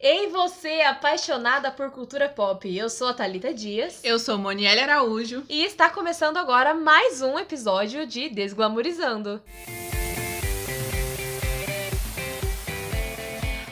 [0.00, 2.76] Ei, você apaixonada por cultura pop!
[2.76, 4.00] Eu sou a Thalita Dias.
[4.04, 5.42] Eu sou Monielle Araújo.
[5.48, 9.42] E está começando agora mais um episódio de Desglamorizando.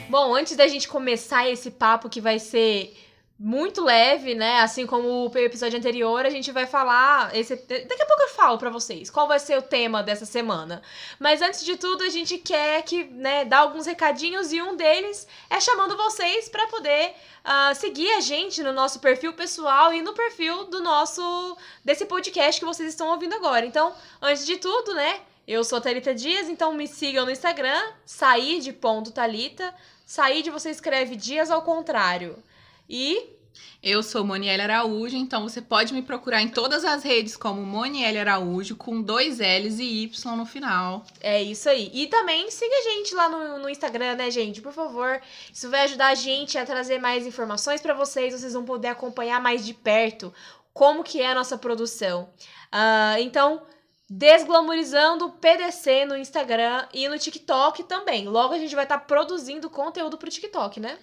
[0.09, 2.93] Bom, antes da gente começar esse papo que vai ser
[3.39, 4.61] muito leve, né?
[4.61, 7.35] Assim como o episódio anterior, a gente vai falar.
[7.35, 10.81] Esse, daqui a pouco eu falo para vocês qual vai ser o tema dessa semana.
[11.19, 15.27] Mas antes de tudo, a gente quer que, né, dar alguns recadinhos e um deles
[15.49, 17.13] é chamando vocês para poder
[17.45, 22.59] uh, seguir a gente no nosso perfil pessoal e no perfil do nosso desse podcast
[22.59, 23.65] que vocês estão ouvindo agora.
[23.65, 25.19] Então, antes de tudo, né?
[25.47, 29.73] Eu sou a Thalita Dias, então me sigam no Instagram, sair de ponto Thalita.
[30.07, 32.41] Sair de você escreve dias ao contrário.
[32.89, 33.37] E
[33.81, 38.17] eu sou Monielle Araújo, então você pode me procurar em todas as redes como Monielle
[38.17, 41.05] Araújo, com dois L's e Y no final.
[41.21, 41.89] É isso aí.
[41.93, 44.61] E também siga a gente lá no, no Instagram, né, gente?
[44.61, 45.21] Por favor.
[45.53, 48.33] Isso vai ajudar a gente a trazer mais informações para vocês.
[48.33, 50.33] Vocês vão poder acompanhar mais de perto
[50.73, 52.29] como que é a nossa produção.
[52.71, 53.61] Uh, então,
[54.09, 58.25] Desglamorizando PDC no Instagram e no TikTok também.
[58.25, 60.97] Logo a gente vai estar tá produzindo conteúdo pro TikTok, né?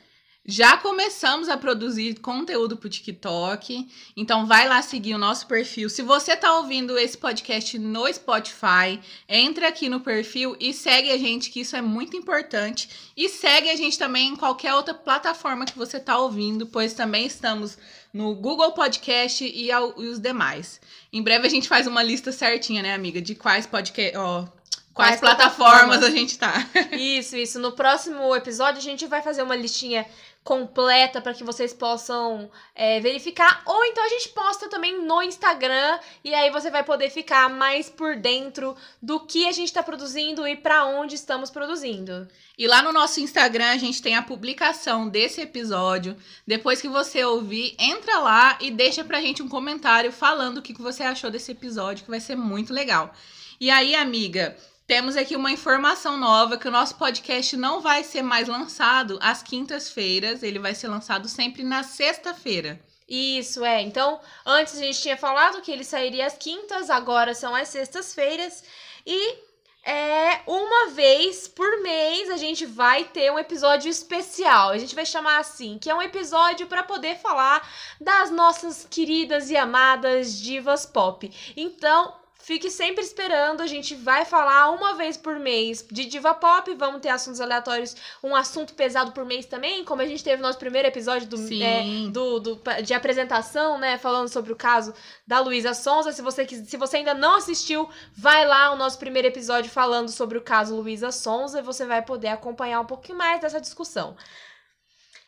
[0.47, 5.89] Já começamos a produzir conteúdo pro TikTok, então vai lá seguir o nosso perfil.
[5.89, 11.17] Se você tá ouvindo esse podcast no Spotify, entre aqui no perfil e segue a
[11.17, 12.91] gente, que isso é muito importante.
[13.17, 17.25] E segue a gente também em qualquer outra plataforma que você tá ouvindo, pois também
[17.25, 17.79] estamos
[18.12, 20.79] no Google Podcast e, ao, e os demais.
[21.11, 24.45] Em breve a gente faz uma lista certinha, né, amiga, de quais podcast, ó,
[24.92, 26.69] quais, quais plataformas, plataformas a gente tá.
[26.92, 27.58] Isso, isso.
[27.58, 30.06] No próximo episódio a gente vai fazer uma listinha
[30.45, 33.62] completa para que vocês possam é, verificar.
[33.64, 37.89] Ou então a gente posta também no Instagram e aí você vai poder ficar mais
[37.89, 42.28] por dentro do que a gente está produzindo e para onde estamos produzindo.
[42.59, 46.14] E lá no nosso Instagram a gente tem a publicação desse episódio.
[46.47, 50.75] Depois que você ouvir, entra lá e deixa pra gente um comentário falando o que
[50.75, 53.14] você achou desse episódio, que vai ser muito legal.
[53.58, 54.55] E aí, amiga,
[54.86, 59.42] temos aqui uma informação nova que o nosso podcast não vai ser mais lançado às
[59.42, 62.80] quintas-feiras, ele vai ser lançado sempre na sexta-feira.
[63.08, 63.83] Isso é.
[63.83, 68.64] Então, antes a gente tinha falado que ele sairia às quintas, agora são às sextas-feiras
[69.06, 69.39] e
[69.86, 74.70] é uma vez por mês a gente vai ter um episódio especial.
[74.70, 77.68] A gente vai chamar assim, que é um episódio para poder falar
[78.01, 81.30] das nossas queridas e amadas divas pop.
[81.55, 82.14] Então,
[82.45, 87.01] Fique sempre esperando, a gente vai falar uma vez por mês de diva pop, vamos
[87.01, 90.59] ter assuntos aleatórios, um assunto pesado por mês também, como a gente teve no nosso
[90.59, 94.93] primeiro episódio do, é, do, do, de apresentação, né, falando sobre o caso
[95.27, 96.13] da Luísa Sonza.
[96.13, 100.37] Se você, se você ainda não assistiu, vai lá o nosso primeiro episódio falando sobre
[100.37, 104.19] o caso Luísa Sonza e você vai poder acompanhar um pouquinho mais dessa discussão.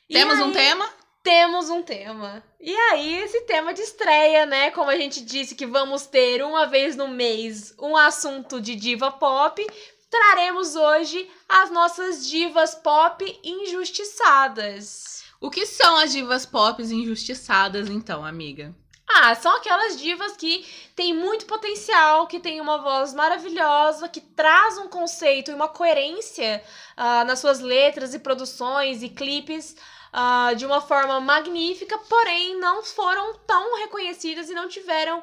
[0.06, 0.86] Temos aí, um tema?
[1.26, 2.40] Temos um tema.
[2.60, 4.70] E aí, esse tema de estreia, né?
[4.70, 9.10] Como a gente disse que vamos ter uma vez no mês um assunto de diva
[9.10, 9.66] pop,
[10.08, 15.24] traremos hoje as nossas divas pop injustiçadas.
[15.40, 18.72] O que são as divas pop injustiçadas, então, amiga?
[19.08, 24.78] Ah, são aquelas divas que têm muito potencial, que têm uma voz maravilhosa, que traz
[24.78, 26.62] um conceito e uma coerência
[26.96, 29.74] uh, nas suas letras e produções e clipes
[30.12, 35.22] uh, de uma forma magnífica, porém não foram tão reconhecidas e não tiveram uh,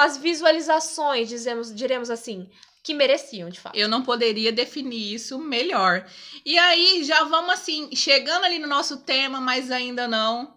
[0.00, 2.48] as visualizações, dizemos, diremos assim,
[2.82, 3.76] que mereciam, de fato.
[3.76, 6.06] Eu não poderia definir isso melhor.
[6.44, 10.54] E aí, já vamos assim, chegando ali no nosso tema, mas ainda não.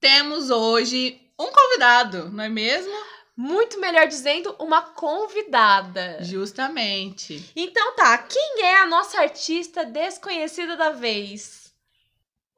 [0.00, 2.94] Temos hoje um convidado, não é mesmo?
[3.36, 6.18] Muito melhor dizendo, uma convidada.
[6.22, 7.44] Justamente.
[7.54, 11.65] Então tá, quem é a nossa artista desconhecida da vez?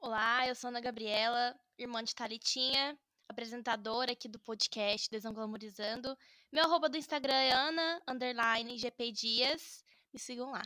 [0.01, 2.97] Olá, eu sou Ana Gabriela, irmã de Talitinha,
[3.29, 6.17] apresentadora aqui do podcast Desanglamorizando.
[6.53, 9.85] Meu arroba do Instagram é Ana, underline, GP Dias.
[10.15, 10.63] Me sigam lá.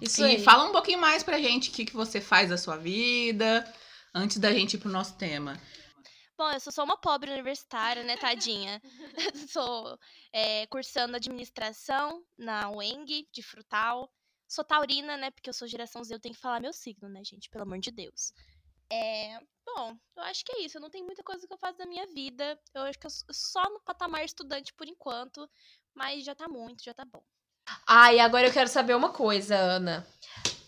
[0.00, 0.42] Isso e aí.
[0.42, 3.62] fala um pouquinho mais pra gente o que, que você faz da sua vida,
[4.14, 5.60] antes da gente ir pro nosso tema.
[6.36, 8.80] Bom, eu sou só uma pobre universitária, né, tadinha?
[9.48, 9.98] sou
[10.32, 14.10] é, cursando administração na UENG, de Frutal.
[14.48, 17.22] Sou taurina, né, porque eu sou geração Z, eu tenho que falar meu signo, né,
[17.22, 17.50] gente?
[17.50, 18.32] Pelo amor de Deus.
[18.94, 20.76] É, bom, eu acho que é isso.
[20.76, 22.58] Eu não tenho muita coisa que eu faço na minha vida.
[22.74, 25.48] Eu acho que eu só no patamar estudante por enquanto,
[25.94, 27.22] mas já tá muito, já tá bom.
[27.86, 30.06] Ah, e agora eu quero saber uma coisa, Ana.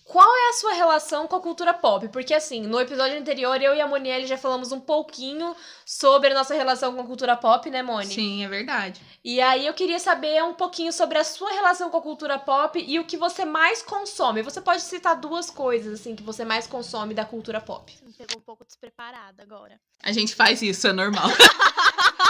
[0.04, 2.08] Qual é a sua relação com a cultura pop?
[2.08, 6.34] Porque, assim, no episódio anterior, eu e a Monielle já falamos um pouquinho sobre a
[6.34, 8.06] nossa relação com a cultura pop, né, Moni?
[8.06, 9.00] Sim, é verdade.
[9.24, 12.78] E aí eu queria saber um pouquinho sobre a sua relação com a cultura pop
[12.78, 14.42] e o que você mais consome.
[14.42, 17.90] Você pode citar duas coisas, assim, que você mais consome da cultura pop.
[17.90, 19.80] Você me pegou um pouco despreparada agora.
[20.02, 21.28] A gente faz isso, é normal.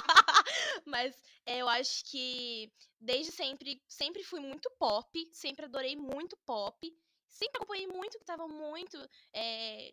[0.87, 1.15] Mas
[1.47, 2.70] é, eu acho que
[3.00, 6.97] desde sempre, sempre fui muito pop, sempre adorei muito pop,
[7.34, 8.96] sempre acompanhei muito, que tava muito
[9.34, 9.92] é,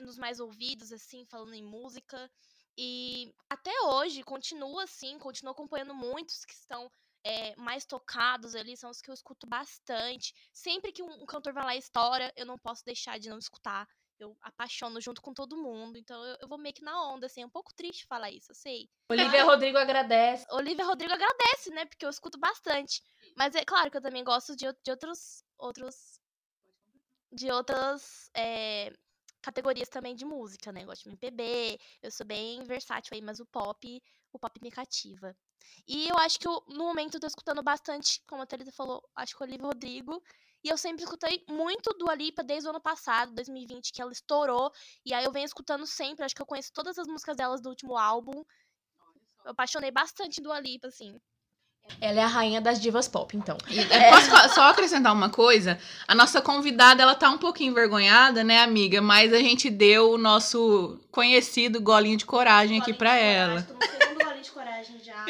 [0.00, 2.30] nos mais ouvidos, assim, falando em música.
[2.76, 6.90] E até hoje, continuo assim, continuo acompanhando muitos que estão
[7.24, 10.34] é, mais tocados ali, são os que eu escuto bastante.
[10.52, 13.38] Sempre que um, um cantor vai lá e estoura, eu não posso deixar de não
[13.38, 13.86] escutar.
[14.18, 15.98] Eu apaixono junto com todo mundo.
[15.98, 17.42] Então eu, eu vou meio que na onda, assim.
[17.42, 18.88] É um pouco triste falar isso, eu sei.
[19.10, 20.46] Olivia Rodrigo agradece.
[20.50, 21.84] Olivia Rodrigo agradece, né?
[21.86, 23.02] Porque eu escuto bastante.
[23.36, 25.44] Mas é claro que eu também gosto de, de outros.
[25.58, 26.21] outros.
[27.32, 28.92] De outras é,
[29.40, 30.82] categorias também de música, né?
[30.82, 34.02] Eu gosto de MPB, eu sou bem versátil aí, mas o pop,
[34.32, 35.36] o pop me cativa.
[35.86, 39.02] E eu acho que eu, no momento eu tô escutando bastante, como a Thalita falou,
[39.16, 40.22] acho que Olivia Rodrigo.
[40.64, 44.70] E eu sempre escutei muito do Alipa desde o ano passado, 2020, que ela estourou.
[45.04, 47.68] E aí eu venho escutando sempre, acho que eu conheço todas as músicas delas do
[47.68, 48.44] último álbum.
[49.44, 51.18] Eu apaixonei bastante do Alipa, assim.
[52.00, 53.56] Ela é a rainha das divas pop, então.
[53.90, 55.78] É, Posso só acrescentar uma coisa?
[56.08, 59.00] A nossa convidada, ela tá um pouquinho envergonhada, né, amiga?
[59.00, 63.66] Mas a gente deu o nosso conhecido golinho de coragem aqui pra ela.
[64.20, 65.24] Golinho de coragem já.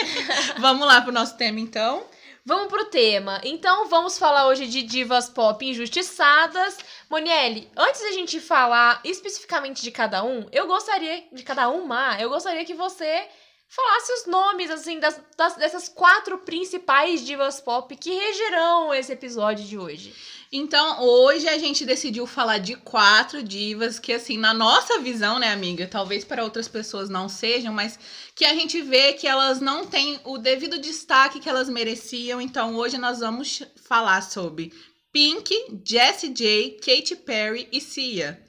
[0.58, 2.04] Vamos lá pro nosso tema, então.
[2.46, 3.40] Vamos pro tema.
[3.42, 6.78] Então, vamos falar hoje de divas pop injustiçadas.
[7.10, 12.30] Monielle, antes da gente falar especificamente de cada um, eu gostaria, de cada uma, eu
[12.30, 13.26] gostaria que você
[13.68, 19.64] falasse os nomes, assim, das, das- dessas quatro principais divas pop que regerão esse episódio
[19.64, 20.14] de hoje.
[20.52, 25.52] Então, hoje a gente decidiu falar de quatro divas que, assim, na nossa visão, né,
[25.52, 25.88] amiga?
[25.88, 27.98] Talvez para outras pessoas não sejam, mas
[28.34, 32.40] que a gente vê que elas não têm o devido destaque que elas mereciam.
[32.40, 34.72] Então, hoje nós vamos falar sobre
[35.12, 35.52] Pink,
[35.84, 38.45] Jessie J, Katy Perry e Sia.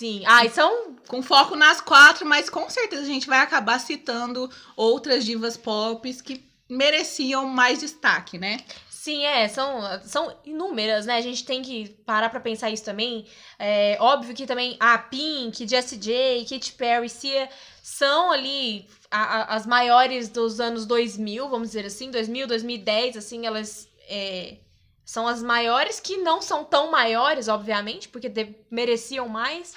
[0.00, 0.22] Sim.
[0.26, 5.24] Ah, são Com foco nas quatro, mas com certeza a gente vai acabar citando outras
[5.26, 8.60] divas pop que mereciam mais destaque, né?
[8.88, 11.16] Sim, é, são, são inúmeras, né?
[11.16, 13.26] A gente tem que parar pra pensar isso também.
[13.58, 17.50] É óbvio que também a Pink, Jessie J, Katy Perry, Sia
[17.82, 23.46] são ali a- a- as maiores dos anos 2000, vamos dizer assim, 2000, 2010, assim,
[23.46, 24.56] elas é,
[25.04, 28.30] são as maiores que não são tão maiores, obviamente, porque
[28.70, 29.74] mereciam mais.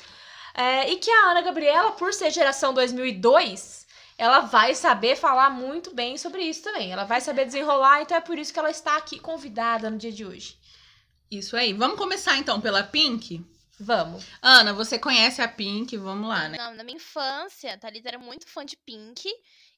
[0.53, 5.94] É, e que a Ana Gabriela, por ser geração 2002, ela vai saber falar muito
[5.94, 6.91] bem sobre isso também.
[6.91, 10.11] Ela vai saber desenrolar, então é por isso que ela está aqui convidada no dia
[10.11, 10.57] de hoje.
[11.31, 11.73] Isso aí.
[11.73, 13.44] Vamos começar então pela Pink?
[13.79, 14.25] Vamos.
[14.41, 15.97] Ana, você conhece a Pink?
[15.97, 16.57] Vamos lá, né?
[16.57, 19.27] Não, na minha infância, a Thalita era muito fã de Pink.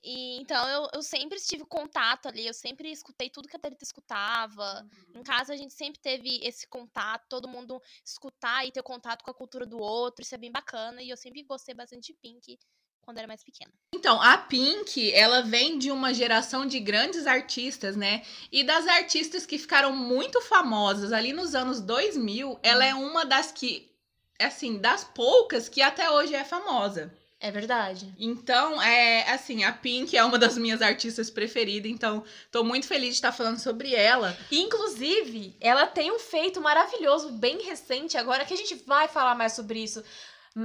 [0.06, 3.84] E então eu, eu sempre estive contato ali, eu sempre escutei tudo que a Thalita
[3.84, 4.88] escutava.
[5.16, 9.32] Em casa a gente sempre teve esse contato, todo mundo escutar e ter contato com
[9.32, 11.02] a cultura do outro, isso é bem bacana.
[11.02, 12.60] E eu sempre gostei bastante de Pink
[13.02, 13.72] quando era mais pequena.
[13.96, 18.24] Então, a Pink, ela vem de uma geração de grandes artistas, né?
[18.52, 23.52] E das artistas que ficaram muito famosas ali nos anos 2000, ela é uma das
[23.52, 23.92] que,
[24.40, 27.12] assim, das poucas que até hoje é famosa.
[27.46, 28.12] É verdade.
[28.18, 33.10] Então, é assim, a Pink é uma das minhas artistas preferidas, então tô muito feliz
[33.10, 34.36] de estar falando sobre ela.
[34.52, 39.54] Inclusive, ela tem um feito maravilhoso, bem recente, agora que a gente vai falar mais
[39.54, 40.04] sobre isso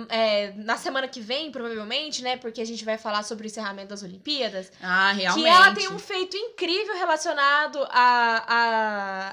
[0.09, 2.37] é, na semana que vem, provavelmente, né?
[2.37, 4.71] Porque a gente vai falar sobre o encerramento das Olimpíadas.
[4.81, 5.45] Ah, realmente.
[5.45, 8.45] Que ela tem um feito incrível relacionado a,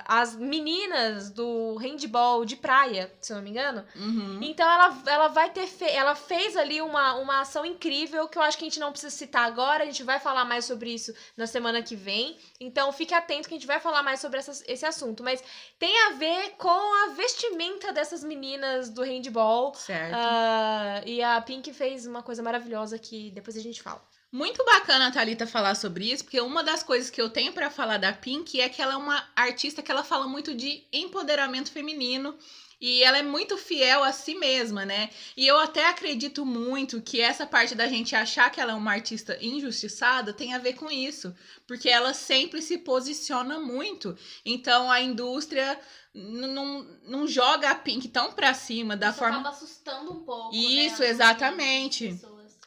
[0.08, 3.86] a, as meninas do handball de praia, se eu não me engano.
[3.96, 4.40] Uhum.
[4.42, 5.86] Então ela, ela vai ter fe...
[5.86, 9.16] ela fez ali uma, uma ação incrível que eu acho que a gente não precisa
[9.16, 12.38] citar agora, a gente vai falar mais sobre isso na semana que vem.
[12.60, 15.44] Então fique atento que a gente vai falar mais sobre essas- esse assunto, mas
[15.78, 16.70] tem a ver com
[17.06, 19.74] a vestimenta dessas meninas do handball.
[19.76, 20.16] Certo.
[20.50, 24.02] Ah, e a Pink fez uma coisa maravilhosa que depois a gente fala.
[24.32, 27.70] Muito bacana a Thalita falar sobre isso, porque uma das coisas que eu tenho pra
[27.70, 31.72] falar da Pink é que ela é uma artista que ela fala muito de empoderamento
[31.72, 32.38] feminino
[32.80, 35.10] e ela é muito fiel a si mesma, né?
[35.36, 38.92] E eu até acredito muito que essa parte da gente achar que ela é uma
[38.92, 41.36] artista injustiçada tem a ver com isso,
[41.66, 44.16] porque ela sempre se posiciona muito.
[44.46, 45.80] Então a indústria
[46.18, 50.56] não, não joga a Pink tão pra cima da Isso forma acaba assustando um pouco.
[50.56, 52.20] Isso, né, exatamente.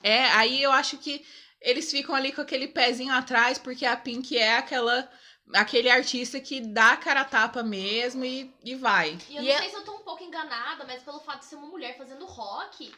[0.02, 1.24] é, aí eu acho que
[1.60, 5.08] eles ficam ali com aquele pezinho atrás, porque a Pink é aquela
[5.52, 9.18] aquele artista que dá a cara a tapa mesmo e, e vai.
[9.28, 11.40] E eu E não é- sei se eu tô um pouco enganada, mas pelo fato
[11.40, 12.92] de ser uma mulher fazendo rock,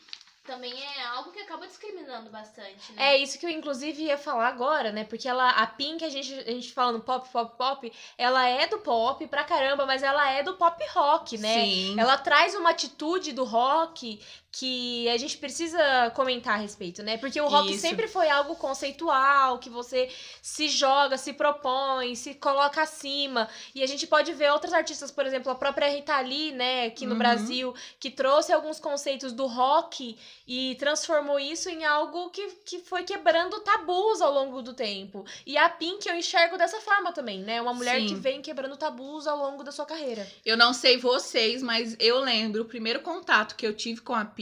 [0.45, 3.15] também é algo que acaba discriminando bastante, né?
[3.15, 5.05] É isso que eu, inclusive, ia falar agora, né?
[5.05, 8.79] Porque ela, a Pink, a gente, a gente falando pop, pop, pop, ela é do
[8.79, 11.65] pop pra caramba, mas ela é do pop rock, né?
[11.65, 11.99] Sim.
[11.99, 14.21] Ela traz uma atitude do rock
[14.55, 17.17] que a gente precisa comentar a respeito, né?
[17.17, 17.81] Porque o rock Isso.
[17.81, 20.11] sempre foi algo conceitual, que você
[20.43, 23.49] se joga, se propõe, se coloca acima.
[23.75, 27.07] E a gente pode ver outros artistas, por exemplo, a própria Rita Lee, né, aqui
[27.07, 27.19] no Uhum.
[27.19, 33.05] Brasil, que trouxe alguns conceitos do rock e transformou isso em algo que, que foi
[33.05, 35.25] quebrando tabus ao longo do tempo.
[35.47, 37.63] E a Pink eu enxergo dessa forma também, né?
[37.63, 38.09] Uma mulher Sim.
[38.09, 40.31] que vem quebrando tabus ao longo da sua carreira.
[40.45, 44.27] Eu não sei vocês, mas eu lembro o primeiro contato que eu tive com a
[44.27, 44.42] Pink.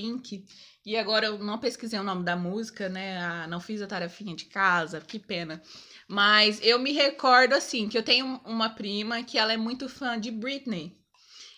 [0.85, 3.19] E agora eu não pesquisei o nome da música, né?
[3.19, 5.63] Ah, não fiz a tarefinha de casa, que pena.
[6.09, 10.19] Mas eu me recordo assim que eu tenho uma prima que ela é muito fã
[10.19, 11.00] de Britney.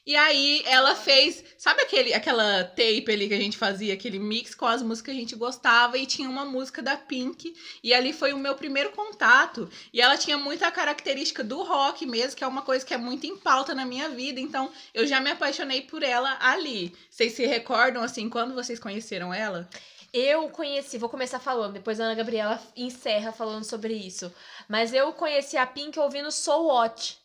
[0.05, 4.53] E aí ela fez, sabe aquele aquela tape ali que a gente fazia, aquele mix
[4.53, 7.55] com as músicas que a gente gostava e tinha uma música da Pink
[7.85, 9.71] e ali foi o meu primeiro contato.
[9.93, 13.27] E ela tinha muita característica do rock mesmo, que é uma coisa que é muito
[13.29, 16.93] em pauta na minha vida, então eu já me apaixonei por ela ali.
[17.09, 19.69] Vocês se recordam assim quando vocês conheceram ela?
[20.13, 24.31] Eu conheci, vou começar falando, depois a Ana Gabriela encerra falando sobre isso.
[24.69, 27.22] Mas eu conheci a Pink ouvindo Soul Watch.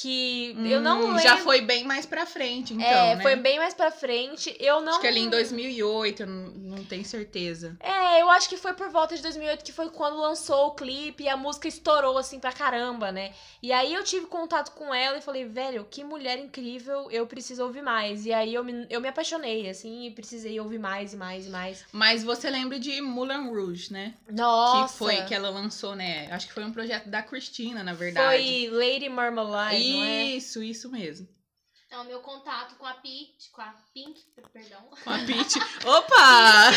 [0.00, 1.22] Que eu não Hum, lembro.
[1.22, 3.22] Já foi bem mais pra frente, então, é, né?
[3.22, 4.54] foi bem mais pra frente.
[4.60, 4.92] Eu não.
[4.92, 7.76] Acho que ali em 2008, eu não, não tenho certeza.
[7.80, 11.24] É, eu acho que foi por volta de 2008 que foi quando lançou o clipe
[11.24, 13.32] e a música estourou assim pra caramba, né?
[13.60, 17.64] E aí eu tive contato com ela e falei, velho, que mulher incrível, eu preciso
[17.64, 18.24] ouvir mais.
[18.24, 21.50] E aí eu me, eu me apaixonei, assim, e precisei ouvir mais e mais e
[21.50, 21.84] mais.
[21.90, 24.14] Mas você lembra de Moulin Rouge, né?
[24.30, 24.92] Nossa!
[24.92, 26.28] Que foi que ela lançou, né?
[26.30, 28.68] Acho que foi um projeto da Cristina, na verdade.
[28.68, 30.24] Foi Lady Marmalade, não é?
[30.24, 31.28] Isso, isso mesmo.
[31.90, 34.20] É o meu contato com a Pete, com a Pink,
[34.52, 34.90] perdão.
[35.02, 35.58] Com a Pete.
[35.86, 36.70] Opa!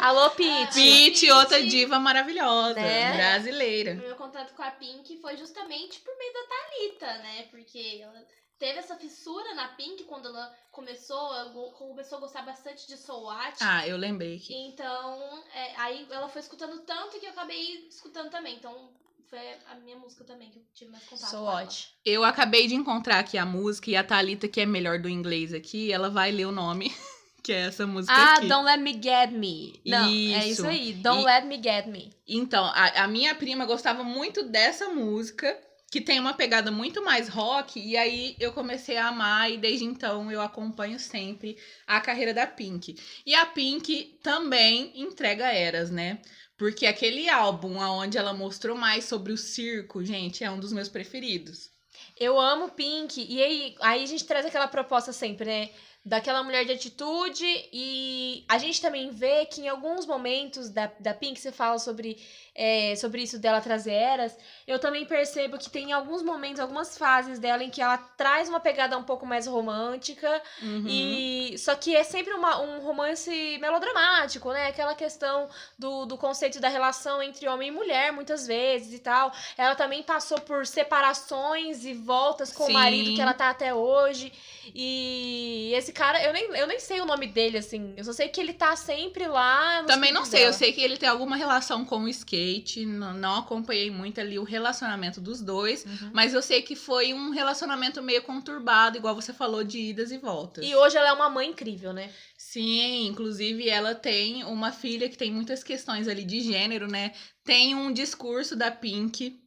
[0.00, 0.74] Alô, Pete!
[0.74, 3.12] Pete, outra diva maravilhosa, Né?
[3.12, 3.94] O brasileira.
[3.96, 7.42] meu contato com a Pink foi justamente por meio da Thalita, né?
[7.50, 8.26] Porque ela
[8.58, 13.24] teve essa fissura na Pink quando ela começou, ela começou a gostar bastante de Soul
[13.24, 13.58] Watch.
[13.60, 14.54] Ah, eu lembrei aqui.
[14.54, 18.56] Então, é, aí ela foi escutando tanto que eu acabei escutando também.
[18.56, 18.90] Então,
[19.28, 19.38] foi
[19.70, 21.60] a minha música também que eu tive mais contato So com ela.
[21.62, 21.88] Watch.
[22.04, 25.52] Eu acabei de encontrar aqui a música e a Thalita, que é melhor do inglês
[25.52, 26.94] aqui, ela vai ler o nome,
[27.42, 28.48] que é essa música Ah, aqui.
[28.48, 29.80] Don't Let Me Get Me.
[29.84, 30.48] Não, é Isso.
[30.48, 30.92] isso aí.
[30.94, 32.12] Don't E- Let Me Get Me.
[32.26, 35.56] Então, a, a minha prima gostava muito dessa música,
[35.90, 39.84] que tem uma pegada muito mais rock, e aí eu comecei a amar, e desde
[39.84, 41.56] então eu acompanho sempre
[41.86, 42.96] a carreira da Pink.
[43.24, 46.18] E a Pink também entrega eras, né?
[46.56, 50.88] Porque aquele álbum onde ela mostrou mais sobre o circo, gente, é um dos meus
[50.88, 51.70] preferidos.
[52.18, 53.26] Eu amo Pink.
[53.28, 55.70] E aí, aí a gente traz aquela proposta sempre, né?
[56.04, 57.44] Daquela mulher de atitude.
[57.72, 62.18] E a gente também vê que em alguns momentos da, da Pink, você fala sobre,
[62.56, 64.36] é, sobre isso dela trazer eras.
[64.66, 68.58] Eu também percebo que tem alguns momentos, algumas fases dela em que ela traz uma
[68.58, 70.42] pegada um pouco mais romântica.
[70.62, 70.84] Uhum.
[70.88, 74.68] E só que é sempre uma, um romance melodramático, né?
[74.68, 75.48] Aquela questão
[75.78, 79.30] do, do conceito da relação entre homem e mulher, muitas vezes e tal.
[79.58, 82.70] Ela também passou por separações e voltas com Sim.
[82.70, 84.32] o marido que ela tá até hoje.
[84.74, 87.92] E esse cara, eu nem, eu nem sei o nome dele, assim.
[87.96, 89.84] Eu só sei que ele tá sempre lá.
[89.86, 90.52] Também não sei, eu dela.
[90.54, 92.45] sei que ele tem alguma relação com o skate,
[92.86, 96.10] não, não acompanhei muito ali o relacionamento dos dois, Uhum.
[96.12, 100.18] mas eu sei que foi um relacionamento meio conturbado, igual você falou, de idas e
[100.18, 100.64] voltas.
[100.64, 102.10] E hoje ela é uma mãe incrível, né?
[102.36, 107.12] Sim, inclusive ela tem uma filha que tem muitas questões ali de gênero, né?
[107.44, 109.40] Tem um discurso da Pink,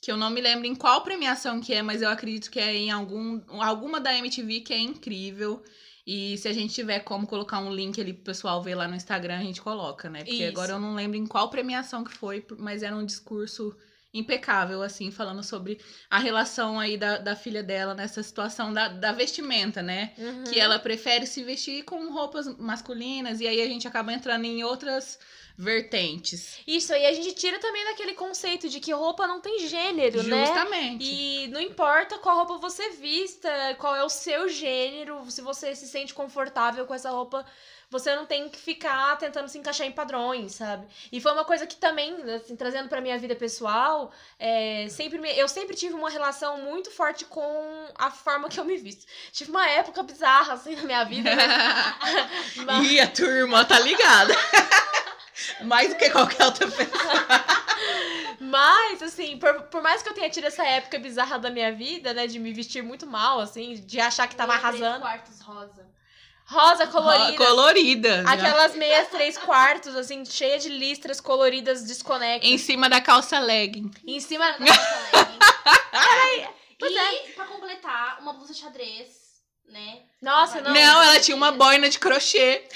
[0.00, 2.74] que eu não me lembro em qual premiação que é, mas eu acredito que é
[2.74, 5.62] em algum, alguma da MTV que é incrível.
[6.10, 8.94] E se a gente tiver como colocar um link ali pro pessoal ver lá no
[8.94, 10.20] Instagram, a gente coloca, né?
[10.20, 10.52] Porque Isso.
[10.52, 13.76] agora eu não lembro em qual premiação que foi, mas era um discurso
[14.12, 19.12] impecável, assim, falando sobre a relação aí da, da filha dela nessa situação da, da
[19.12, 20.12] vestimenta, né?
[20.16, 20.44] Uhum.
[20.44, 24.64] que ela prefere se vestir com roupas masculinas e aí a gente acaba entrando em
[24.64, 25.18] outras
[25.58, 26.60] vertentes.
[26.64, 30.46] Isso aí a gente tira também daquele conceito de que roupa não tem gênero, né?
[30.46, 31.04] Justamente.
[31.04, 35.88] E não importa qual roupa você vista, qual é o seu gênero, se você se
[35.88, 37.44] sente confortável com essa roupa,
[37.90, 40.86] você não tem que ficar tentando se encaixar em padrões, sabe?
[41.10, 45.32] E foi uma coisa que também, assim, trazendo pra minha vida pessoal, é, sempre me-
[45.38, 49.06] eu sempre tive uma relação muito forte com a forma que eu me visto.
[49.32, 51.30] Tive uma época bizarra, assim, na minha vida.
[51.34, 54.34] mas- mas- e a turma tá ligada.
[55.64, 57.26] Mais do que qualquer outra pessoa.
[58.40, 62.12] Mas, assim, por, por mais que eu tenha tido essa época bizarra da minha vida,
[62.12, 62.26] né?
[62.26, 65.00] De me vestir muito mal, assim, de achar que tava arrasando.
[65.00, 65.87] quartos rosa.
[66.48, 67.36] Rosa colorida.
[67.36, 68.22] Colorida.
[68.22, 68.32] já.
[68.32, 72.50] Aquelas meias três quartos, assim, cheia de listras coloridas desconexas.
[72.50, 73.90] Em cima da calça legging.
[74.06, 74.56] Em cima.
[76.80, 79.08] Pois e, pra completar, uma blusa xadrez,
[79.68, 80.02] né?
[80.22, 80.72] Nossa, não.
[80.72, 82.38] Não, ela tinha uma boina de crochê.
[82.38, 82.68] É,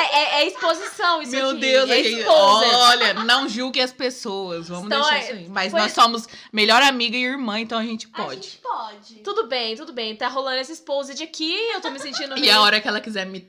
[0.00, 1.60] é, é exposição isso Meu aqui.
[1.60, 2.74] Deus, é gente, exposed.
[2.74, 4.68] olha, não julgue as pessoas.
[4.68, 5.48] Vamos Então, deixar é, isso aí.
[5.48, 8.42] Mas foi- nós somos melhor amiga e irmã, então a gente A pode.
[8.42, 9.14] gente pode.
[9.22, 10.16] Tudo bem, tudo bem.
[10.16, 13.00] Tá rolando esse exposed aqui, eu tô me sentindo E meio- a hora que ela
[13.00, 13.46] quiser me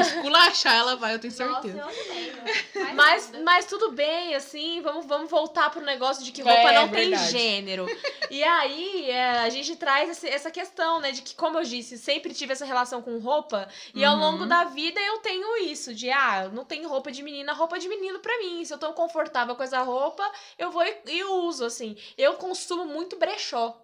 [0.00, 1.78] esculachar, ela vai, eu tenho Nossa, certeza.
[1.88, 2.28] eu também.
[2.72, 6.72] Faz Mas, mas tudo bem, assim, vamos, vamos voltar pro negócio de que É, roupa
[6.72, 7.32] não verdade.
[7.32, 7.86] tem gênero.
[8.30, 11.96] E aí, é, a gente traz esse- essa questão, né, de que, como eu disse,
[11.98, 14.20] sempre tive essa relação com roupa, e ao Uhum.
[14.20, 17.88] longo da vida eu tenho isso, de, ah, não tem roupa de menina, roupa de
[17.88, 18.64] menino pra mim.
[18.64, 21.96] Se eu tô confortável com essa roupa, eu vou e, e uso, assim.
[22.16, 23.80] Eu consumo muito brechó.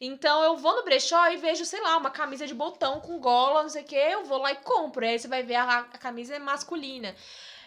[0.00, 3.62] Então eu vou no brechó e vejo, sei lá, uma camisa de botão com gola,
[3.62, 5.04] não sei o que, eu vou lá e compro.
[5.04, 7.14] Aí você vai ver a, a camisa é masculina.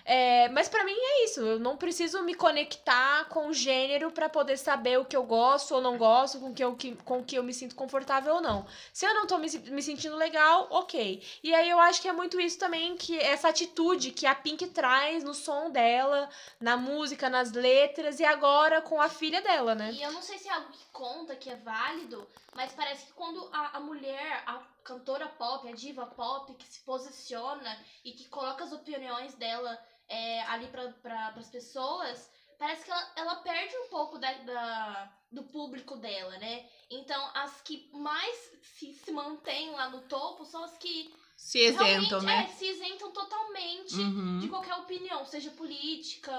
[0.03, 4.29] É, mas pra mim é isso, eu não preciso me conectar com o gênero pra
[4.29, 7.35] poder saber o que eu gosto ou não gosto, com que eu, que, com que
[7.35, 8.65] eu me sinto confortável ou não.
[8.91, 11.23] Se eu não tô me, me sentindo legal, ok.
[11.43, 14.67] E aí eu acho que é muito isso também, que essa atitude que a Pink
[14.67, 16.29] traz no som dela,
[16.59, 19.91] na música, nas letras e agora com a filha dela, né?
[19.93, 23.13] E eu não sei se é algo que conta, que é válido, mas parece que
[23.13, 28.27] quando a, a mulher, a cantora pop, a diva pop, que se posiciona e que
[28.29, 33.75] coloca as opiniões dela é, ali para pra, as pessoas, parece que ela, ela perde
[33.77, 36.69] um pouco da, da- do público dela, né?
[36.89, 42.21] Então, as que mais se, se mantêm lá no topo são as que Se isentam,
[42.21, 42.43] né?
[42.43, 44.47] é, se isentam totalmente de Uhum.
[44.49, 46.33] qualquer opinião, seja política,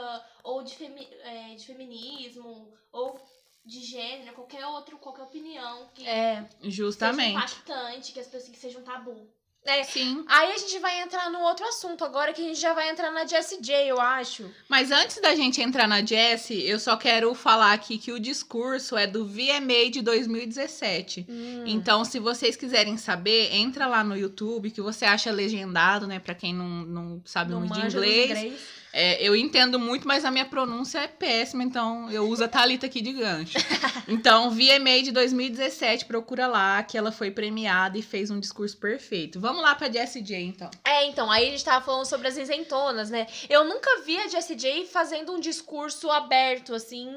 [0.44, 3.18] ou de, femi é, de feminismo, ou
[3.64, 6.44] de gênero, qualquer outro, qualquer opinião que É.
[6.60, 7.36] seja Justamente.
[7.36, 9.28] impactante, que as pessoas que seja um tabu.
[9.64, 9.84] é.
[9.84, 10.24] Sim.
[10.26, 13.12] Aí a gente vai entrar no outro assunto agora, que a gente já vai entrar
[13.12, 14.50] na Jessie J, eu acho.
[14.68, 18.96] Mas antes da gente entrar na Jessie, eu só quero falar aqui que o discurso
[18.96, 21.26] é do VMA de 2017.
[21.28, 21.62] Hum.
[21.64, 26.18] Então, se vocês quiserem saber, entra lá no YouTube, que você acha legendado, né?
[26.18, 28.81] Pra quem não, não sabe Não muito de inglês.
[28.92, 32.86] É, eu entendo muito, mas a minha pronúncia é péssima, então eu uso a Thalita
[32.86, 33.58] aqui de gancho.
[34.08, 39.38] Então, VMA de 2017, procura lá, que ela foi premiada e fez um discurso perfeito.
[39.38, 40.70] Vamos lá pra Jessie J, então.
[40.84, 43.26] É, então, aí a gente tava falando sobre as isentonas, né?
[43.48, 47.08] Eu nunca vi a Jessie J fazendo um discurso aberto, assim,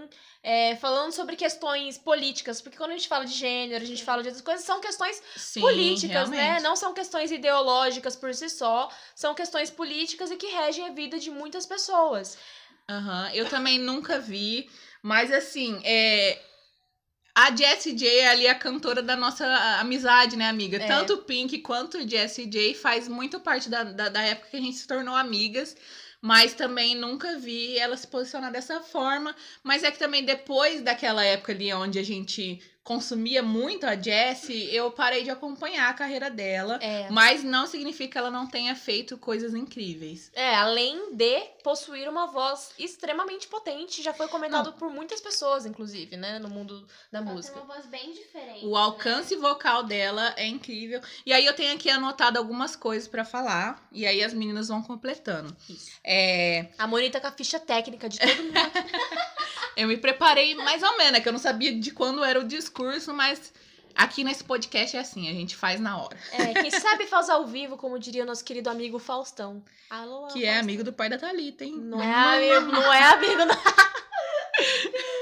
[0.48, 2.62] é, falando sobre questões políticas.
[2.62, 5.20] Porque quando a gente fala de gênero, a gente fala de outras coisas, são questões
[5.36, 6.38] Sim, políticas, né?
[6.38, 6.64] realmente.
[6.64, 11.18] Não são questões ideológicas por si só, são questões políticas e que regem a vida
[11.18, 12.38] de muitas pessoas.
[12.88, 14.70] Aham, eu também nunca vi,
[15.02, 16.40] mas assim, é.
[17.38, 19.46] A Jessie J é ali a cantora da nossa
[19.80, 20.78] amizade, né, amiga?
[20.78, 20.88] É.
[20.88, 24.78] Tanto Pink quanto Jessie J faz muito parte da, da, da época que a gente
[24.78, 25.76] se tornou amigas,
[26.22, 29.36] mas também nunca vi ela se posicionar dessa forma.
[29.64, 34.74] Mas é que também depois daquela época ali onde a gente consumia muito a Jessie,
[34.74, 36.78] eu parei de acompanhar a carreira dela.
[36.82, 37.10] É.
[37.10, 40.32] Mas não significa que ela não tenha feito coisas incríveis.
[40.36, 46.16] É, além de possuir uma voz extremamente potente, já foi comentado por muitas pessoas, inclusive,
[46.16, 47.56] né, no mundo da Ela música.
[47.56, 48.64] tem uma voz bem diferente.
[48.64, 51.02] O alcance vocal dela é incrível.
[51.26, 53.84] E aí eu tenho aqui anotado algumas coisas pra falar.
[53.92, 55.58] E aí as meninas vão completando.
[55.68, 55.90] Isso.
[56.04, 58.54] É, A Monita com a ficha técnica de todo mundo.
[59.76, 62.44] eu me preparei mais ou menos, é que eu não sabia de quando era o
[62.44, 63.54] discurso, mas
[63.94, 66.18] aqui nesse podcast é assim, a gente faz na hora.
[66.32, 69.64] É, quem sabe faz ao vivo, como diria o nosso querido amigo Faustão.
[69.90, 71.78] Alô, Que é amigo do pai da Thalita, hein?
[71.78, 73.56] Não é amigo, não é amigo, não.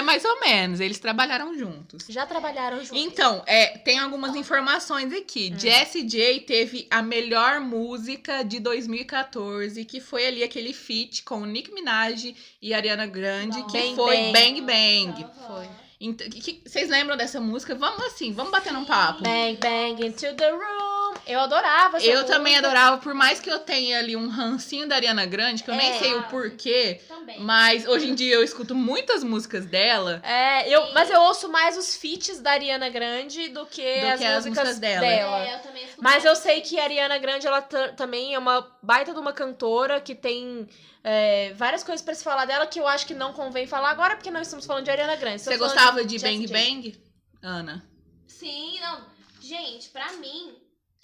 [0.00, 2.06] É mais ou menos, eles trabalharam juntos.
[2.08, 2.92] Já trabalharam juntos.
[2.94, 5.52] Então, é, tem algumas informações aqui.
[5.54, 5.58] Hum.
[5.58, 11.72] Jessie J teve a melhor música de 2014, que foi ali aquele feat com Nick
[11.72, 14.32] Minaj e Ariana Grande, que Bang foi Bang.
[14.32, 15.26] Bang Bang.
[15.46, 15.68] Foi.
[16.00, 17.74] Então, que- que- vocês lembram dessa música?
[17.74, 19.22] Vamos assim, vamos bater um papo.
[19.22, 20.89] Bang, bang into the room.
[21.30, 22.32] Eu adorava essa Eu música.
[22.32, 25.74] também adorava, por mais que eu tenha ali um rancinho da Ariana Grande, que eu
[25.74, 25.98] nem É.
[25.98, 27.40] sei o porquê, Também.
[27.40, 30.20] mas hoje em dia eu escuto muitas músicas dela.
[30.24, 34.18] É, eu, mas eu ouço mais os feats da Ariana Grande do que, Do as,
[34.20, 35.00] que as músicas músicas dela.
[35.06, 35.38] dela.
[35.46, 38.66] É, eu também Mas eu sei que a Ariana Grande, ela ta- também é uma
[38.82, 40.66] baita de uma cantora que tem
[41.04, 44.16] é, várias coisas pra se falar dela que eu acho que não convém falar agora,
[44.16, 45.40] porque nós estamos falando de Ariana Grande.
[45.40, 46.52] Você gostava de Jessie Bang.
[46.90, 47.02] Bang,
[47.42, 47.84] Ana?
[48.26, 49.00] Sim, não.
[49.40, 50.54] Gente, pra mim,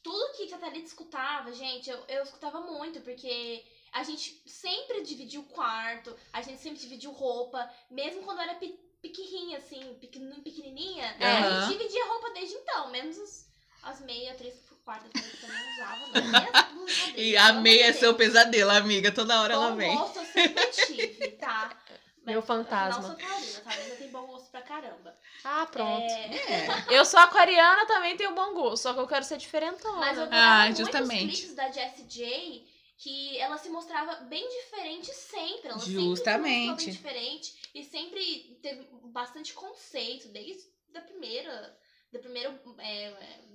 [0.07, 5.43] tudo que a Thalita escutava, gente, eu, eu escutava muito, porque a gente sempre dividiu
[5.43, 9.95] quarto, a gente sempre dividiu roupa, mesmo quando era pe pequenininha, assim,
[10.43, 11.27] pequenininha, É.
[11.27, 13.49] a gente dividia roupa desde então, menos as,
[13.83, 16.87] as meias, três por quarto, que eu também usava, não.
[17.17, 19.13] E a meia é seu pesadelo, amiga.
[19.13, 19.95] Toda hora ela vem.
[19.97, 21.77] gosto eu sempre tive, tá?
[22.27, 23.03] Meu fantasma.
[23.03, 25.17] eu sou taurina, taurina tem bom gosto pra caramba.
[25.45, 26.03] Ah, pronto.
[26.03, 26.87] É, É.
[26.91, 29.97] Eu sou aquariana, também tenho bom gosto, só que eu quero ser diferentona.
[29.99, 31.37] Mas eu Ah, justamente.
[31.37, 32.67] clipes da Jessie J,
[32.99, 35.69] que ela se mostrava bem diferente sempre.
[35.69, 36.85] Ela sempre se Justamente.
[36.87, 40.65] bem diferente e sempre teve bastante conceito, desde
[40.97, 41.79] a primeira.
[42.17, 43.11] Da primeira, é,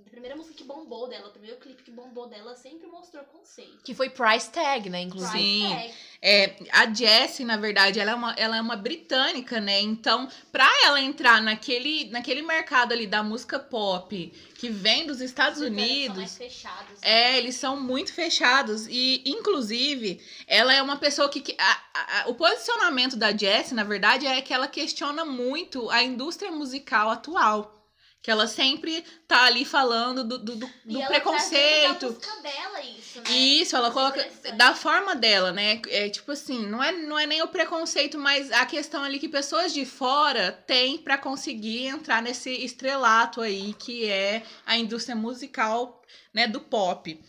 [0.06, 3.80] da primeira música que bombou dela, o primeiro clipe que bombou dela sempre mostrou conceito.
[3.84, 5.32] Que foi price tag, né, inclusive.
[5.40, 5.68] Sim.
[5.70, 5.94] Price tag.
[6.22, 9.82] É, a Jessie, na verdade, ela é, uma, ela é uma britânica, né?
[9.82, 15.60] Então, pra ela entrar naquele, naquele mercado ali da música pop, que vem dos Estados
[15.62, 17.00] Os Unidos, São mais fechados.
[17.02, 18.86] É, eles são muito fechados.
[18.88, 21.42] E, inclusive, ela é uma pessoa que.
[21.42, 26.04] que- a- a- o posicionamento da Jessie, na verdade, é que ela questiona muito a
[26.04, 27.81] indústria musical atual.
[28.24, 31.98] Que ela sempre tá ali falando do, do, do- E do ela preconceito.
[31.98, 33.30] trazendo da música dela isso, né?
[33.32, 35.82] Isso, ela coloca da forma dela, né?
[35.88, 39.28] É tipo assim, não é, não é nem o preconceito, mas a questão ali que
[39.28, 46.00] pessoas de fora têm pra conseguir entrar nesse estrelato aí que é a indústria musical,
[46.32, 47.20] né, do pop.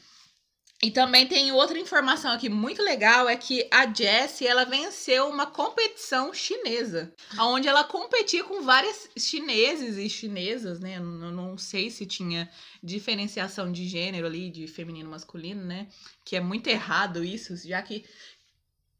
[0.84, 5.46] E também tem outra informação aqui muito legal, é que a Jessie, ela venceu uma
[5.46, 10.96] competição chinesa, onde ela competia com várias chineses e chinesas, né?
[10.96, 12.50] Eu não sei se tinha
[12.82, 15.86] diferenciação de gênero ali, de feminino e masculino, né?
[16.24, 18.04] Que é muito errado isso, já que,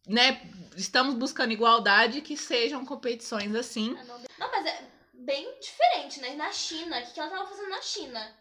[0.07, 0.41] né,
[0.77, 3.97] estamos buscando igualdade que sejam competições assim.
[3.99, 4.05] Ah,
[4.39, 6.37] Não, mas é bem diferente, né?
[6.37, 8.37] Na China, o que que ela tava fazendo na China?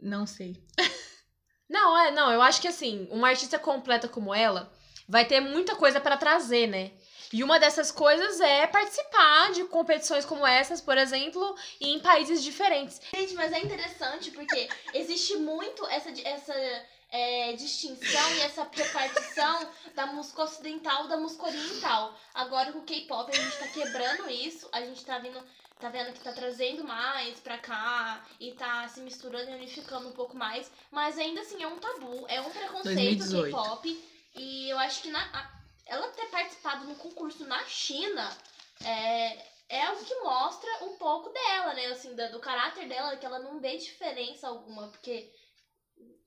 [0.00, 0.56] Não sei.
[1.70, 4.70] Não, é, não, eu acho que assim, uma artista completa como ela
[5.08, 6.90] vai ter muita coisa pra trazer, né?
[7.32, 13.00] E uma dessas coisas é participar de competições como essas, por exemplo, em países diferentes.
[13.14, 16.52] Gente, mas é interessante porque existe muito essa, essa
[17.08, 22.18] é, distinção e essa repartição da música ocidental da música oriental.
[22.34, 25.40] Agora com o K-pop a gente tá quebrando isso, a gente tá vindo.
[25.80, 30.12] Tá vendo que tá trazendo mais pra cá e tá se misturando e unificando um
[30.12, 30.70] pouco mais.
[30.90, 33.56] Mas ainda assim é um tabu, é um preconceito 2018.
[33.56, 34.04] K-pop.
[34.36, 35.50] E eu acho que na, a-
[35.86, 38.30] ela ter participado no concurso na China
[38.84, 39.38] é,
[39.70, 41.86] é algo que mostra um pouco dela, né?
[41.86, 45.32] Assim, da- do, caráter dela, que ela não vê diferença alguma, porque.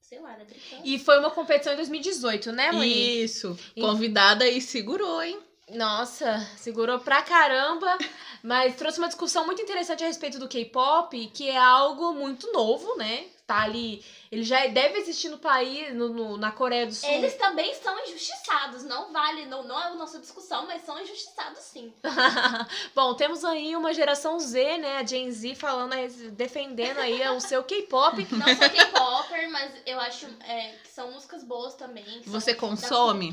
[0.02, 0.88] Sei lá, ela é britânica.
[0.88, 3.24] E foi uma competição em 2018, né, Moni?
[3.24, 3.58] Isso.
[3.80, 5.40] Convidada e segurou, hein?
[5.72, 7.98] Nossa, segurou pra caramba,
[8.42, 12.96] mas trouxe uma discussão muito interessante a respeito do K-pop, que é algo muito novo,
[12.98, 13.26] né?
[13.46, 17.10] Tá ali, ele já deve existir no país, no, no- na Coreia do Sul.
[17.10, 21.60] Eles também são injustiçados, não vale, não, não é a nossa discussão, mas são injustiçados
[21.60, 21.94] sim.
[22.96, 25.94] Bom, temos aí uma geração Z, né, a Gen Z falando,
[26.32, 28.26] defendendo aí o seu K-pop.
[28.32, 32.22] Não sou K-Popper, mas eu acho é, que são músicas boas também.
[32.26, 33.30] Você consome.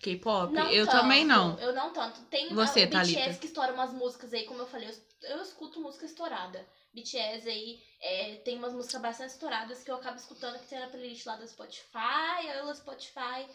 [0.00, 0.56] K-pop?
[0.72, 1.58] Eu tanto, também não.
[1.58, 2.20] Eu não tanto.
[2.22, 5.42] Tem Você, a, o BTS que estoura umas músicas aí, como eu falei, eu, eu
[5.42, 6.64] escuto música estourada.
[6.94, 10.88] BTS aí é, tem umas músicas bastante estouradas que eu acabo escutando que tem na
[10.88, 13.46] playlist lá do Spotify, eu no Spotify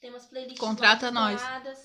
[0.00, 1.34] tem umas playlists Contrata lá nós.
[1.40, 1.78] estouradas.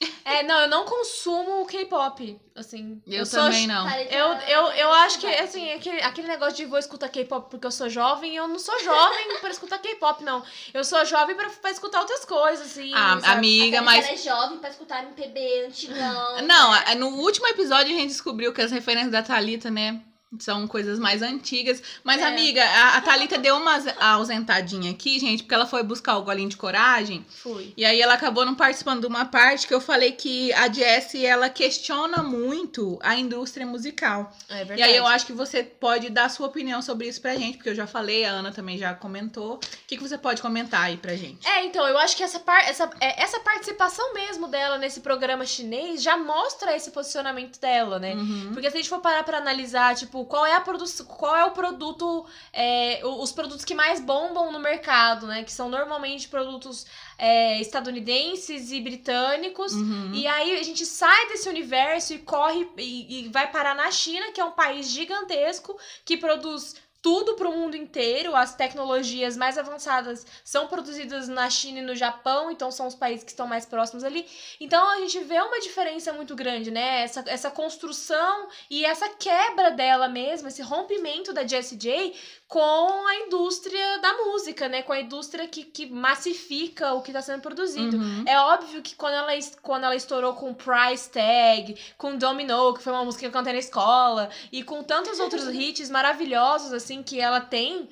[0.26, 3.00] É, não, eu não consumo o K-pop, assim.
[3.06, 3.86] Eu, sou também não.
[3.88, 7.66] Thalita, Eu, eu, eu acho que, assim, aquele, aquele negócio de vou escutar K-pop porque
[7.66, 10.42] eu sou jovem, eu não sou jovem pra escutar K-pop, não.
[10.72, 12.90] Eu sou jovem pra, pra escutar outras coisas, assim.
[12.94, 13.32] Ah, sabe?
[13.34, 14.04] amiga, Até mas.
[14.06, 16.42] Ela é jovem pra escutar MPB antigão.
[16.42, 16.84] Não, né?
[16.86, 20.02] a- no último episódio a gente descobriu que as referências da Thalita, né?
[20.38, 21.82] São coisas mais antigas.
[22.02, 22.24] Mas, É.
[22.24, 26.22] amiga, a, a Thalita deu uma aus- ausentadinha aqui, gente, porque ela foi buscar o
[26.22, 27.24] golinho de coragem.
[27.42, 27.72] Fui.
[27.76, 31.24] E aí ela acabou não participando de uma parte que eu falei que a Jessie,
[31.24, 34.32] ela questiona muito a indústria musical.
[34.48, 34.80] É verdade.
[34.80, 37.70] E aí eu acho que você pode dar sua opinião sobre isso pra gente, porque
[37.70, 39.54] eu já falei, a Ana também já comentou.
[39.54, 41.46] O que, que você pode comentar aí pra gente?
[41.46, 45.44] É, então, eu acho que essa, par essa, é, essa participação mesmo dela nesse programa
[45.44, 48.14] chinês já mostra esse posicionamento dela, né?
[48.14, 48.50] Uhum.
[48.52, 51.44] Porque se a gente for parar pra analisar, tipo, qual é a produção, qual é
[51.44, 55.44] o produto, é, os produtos que mais bombam no mercado, né?
[55.44, 56.86] Que são normalmente produtos
[57.18, 59.72] é, estadunidenses e britânicos.
[59.72, 60.12] Uhum.
[60.14, 64.32] E aí a gente sai desse universo e corre e, e vai parar na China,
[64.32, 68.34] que é um país gigantesco, que produz tudo para o mundo inteiro.
[68.34, 73.22] As tecnologias mais avançadas são produzidas na China e no Japão, então são os países
[73.22, 74.26] que estão mais próximos ali.
[74.58, 77.02] Então a gente vê uma diferença muito grande, né?
[77.02, 82.14] Essa, essa construção e essa quebra dela mesma, esse rompimento da Jessie J
[82.46, 84.82] com a indústria da música, né?
[84.82, 87.96] Com a indústria que, que massifica o que está sendo produzido.
[87.96, 88.24] Uhum.
[88.26, 92.92] É óbvio que quando ela, quando ela estourou com Price Tag, com Domino, que foi
[92.92, 97.20] uma música que eu cantei na escola, e com tantos outros hits maravilhosos, assim, que
[97.20, 97.88] ela tem,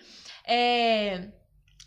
[0.47, 1.29] é,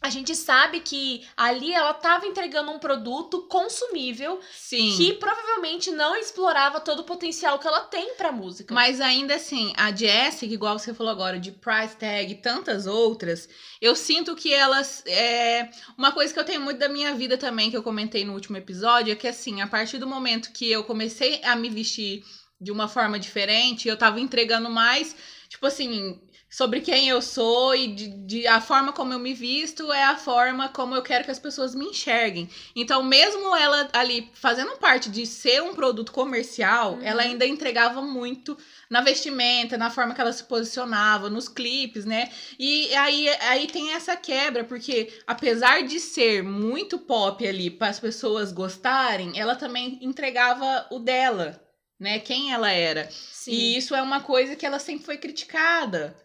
[0.06, 4.96] A gente sabe que ali ela estava entregando um produto consumível Sim.
[4.96, 8.72] que provavelmente não explorava todo o potencial que ela tem pra música.
[8.72, 13.50] Mas ainda assim, a Jessica, igual você falou agora, de Price Tag e tantas outras,
[13.82, 15.02] eu sinto que elas.
[15.08, 15.72] É...
[15.98, 18.58] Uma coisa que eu tenho muito da minha vida também, que eu comentei no último
[18.58, 22.24] episódio, é que assim, a partir do momento que eu comecei a me vestir
[22.62, 25.16] de uma forma diferente, eu tava entregando mais,
[25.56, 26.22] tipo assim.
[26.48, 30.16] Sobre quem eu sou e de, de a forma como eu me visto é a
[30.16, 32.48] forma como eu quero que as pessoas me enxerguem.
[32.74, 37.02] Então, mesmo ela ali fazendo parte de ser um produto comercial, Uhum.
[37.02, 38.58] ela ainda entregava muito
[38.90, 42.30] na vestimenta, na forma que ela se posicionava, nos clipes, né?
[42.58, 48.00] E aí, aí tem essa quebra, porque apesar de ser muito pop ali para as
[48.00, 51.62] pessoas gostarem, ela também entregava o dela,
[52.00, 52.20] né?
[52.20, 53.10] Quem ela era.
[53.12, 53.52] Sim.
[53.52, 56.16] E isso é uma coisa que ela sempre foi criticada.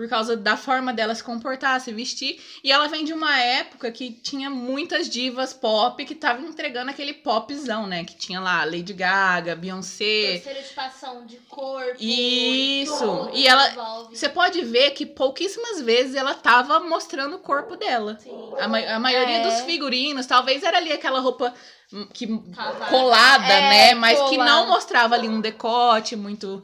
[0.00, 2.40] Por causa da forma dela se comportar, se vestir.
[2.64, 7.12] E ela vem de uma época que tinha muitas divas pop que estavam entregando aquele
[7.12, 8.02] popzão, né?
[8.02, 10.36] Que tinha lá Lady Gaga, Beyoncé.
[10.36, 11.96] Estereotipação de corpo.
[12.00, 12.96] Isso.
[12.96, 14.06] tudo E ela-.
[14.10, 18.16] Você pode ver que pouquíssimas vezes ela tava mostrando o corpo dela.
[18.22, 18.30] Sim.
[18.58, 19.42] A, ma- a maioria É.
[19.50, 21.52] dos figurinos, talvez era ali aquela roupa
[21.92, 22.86] hum, que Cavada.
[22.86, 23.94] colada, É, né?
[23.96, 24.50] Mas que colada.
[24.50, 26.62] não mostrava ali um decote muito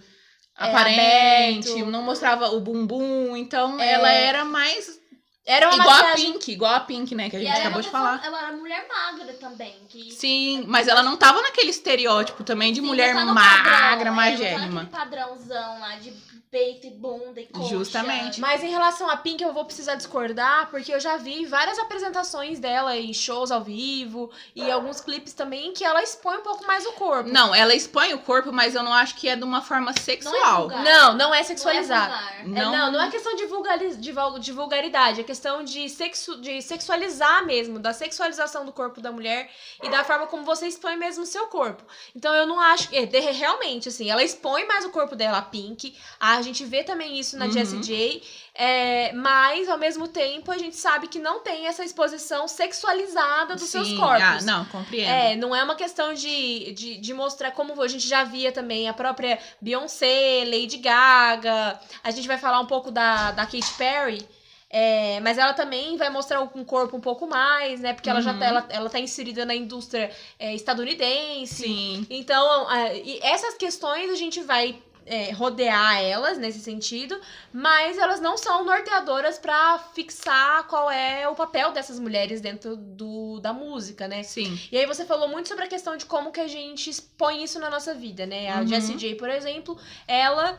[0.57, 1.91] aparente, aberto.
[1.91, 3.37] não mostrava o bumbum.
[3.37, 3.93] Então É.
[3.93, 4.99] ela era mais
[5.45, 7.31] Era igual a maquiagem Pink, igual a Pink, né?
[7.31, 8.21] Que a gente ela é acabou de falar.
[8.25, 9.75] Ela era mulher magra também.
[9.89, 14.01] Que, Sim, mas ela não tava naquele estereótipo também de Sim, mulher tá magra, padrão,
[14.01, 14.83] é, tá magérrima.
[14.83, 16.13] naquele padrãozão lá de
[16.57, 17.69] peito e bunda e coxa.
[17.69, 18.41] Justamente.
[18.41, 22.59] Mas em relação a Pink, eu vou precisar discordar, porque eu já vi várias apresentações
[22.59, 26.87] dela em shows ao vivo e alguns clipes também que ela expõe um pouco mais
[26.87, 27.29] o corpo.
[27.29, 30.61] Não, ela expõe o corpo, mas eu não acho que é de uma forma sexual.
[30.63, 30.83] vulgar.
[30.83, 32.13] Não, não é Não é sexualizado.
[32.15, 32.41] vulgar.
[32.41, 32.73] É, Não.
[32.73, 36.63] não, não é questão de, vulgari- de, vul- de vulgaridade, é questão de, sexu, de
[36.63, 39.51] sexualizar mesmo, da sexualização do corpo da mulher
[39.83, 41.83] e da forma como você expõe mesmo o seu corpo.
[42.15, 43.05] Então eu não acho é,
[43.37, 45.95] Realmente, assim, ela expõe mais o corpo dela, a Pink.
[46.19, 47.81] A gente vê também isso na Uhum.
[47.83, 48.23] J.
[48.55, 53.69] é, mas, ao mesmo tempo, a gente sabe que não tem essa exposição sexualizada dos
[53.69, 54.23] seus Sim, corpos.
[54.23, 55.11] ah, não, compreendo.
[55.11, 58.89] É, não é uma questão de, de, de mostrar como a gente já via também
[58.89, 61.79] a própria Beyoncé, Lady Gaga.
[62.03, 64.27] A gente vai falar um pouco da, da Katy Perry.
[64.69, 67.93] é, mas ela também vai mostrar um corpo um pouco mais, né?
[67.95, 68.39] Porque ela já Uhum.
[68.39, 71.63] tá, ela, ela tá inserida na indústria é, estadunidense.
[71.65, 72.07] Sim.
[72.11, 77.19] Então, ah, e essas questões a gente vai é, rodear elas nesse sentido,
[77.53, 83.39] mas elas não são norteadoras pra fixar qual é o papel dessas mulheres dentro do,
[83.41, 84.23] da música, né?
[84.25, 84.59] Sim.
[84.71, 87.59] E aí você falou muito sobre a questão de como que a gente expõe isso
[87.61, 88.53] na nossa vida, né?
[88.53, 88.67] A Uhum.
[88.67, 90.59] Jessie J, por exemplo, ela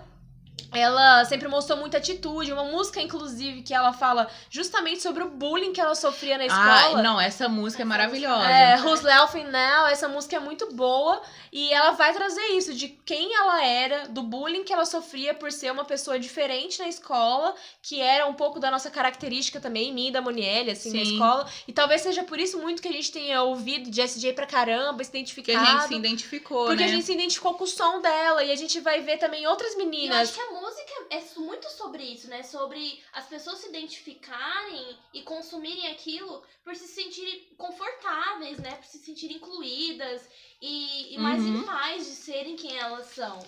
[0.74, 5.72] ela sempre mostrou muita atitude, uma música inclusive que ela fala justamente sobre o bullying
[5.72, 7.00] que ela sofria na escola.
[7.00, 8.50] Ah, não, essa música é Essa maravilhosa.
[8.50, 11.22] É, Who's Laughing Now, essa música é muito boa
[11.60, 15.52] e ela vai trazer isso, de quem ela era, do bullying que ela sofria por
[15.52, 20.10] ser uma pessoa diferente na escola, que era um pouco da nossa característica também, minha
[20.10, 21.14] e da Monielle, assim, na Sim.
[21.14, 21.52] escola.
[21.68, 25.04] E talvez seja por isso muito que a gente tenha ouvido Jessie J pra caramba,
[25.04, 25.66] se Que identificado.
[25.66, 26.90] a gente se identificou, Porque né?
[26.90, 29.74] a gente se identificou com o som dela e a gente vai ver também outras
[29.74, 30.32] E eu acho meninas.
[30.32, 32.44] que a música é muito sobre isso, né?
[32.44, 38.76] Sobre as pessoas se identificarem e consumirem aquilo por se sentirem confortáveis, né?
[38.76, 40.28] Por se sentirem incluídas
[40.62, 41.64] e, e mais Uhum.
[41.98, 43.40] de serem quem elas são.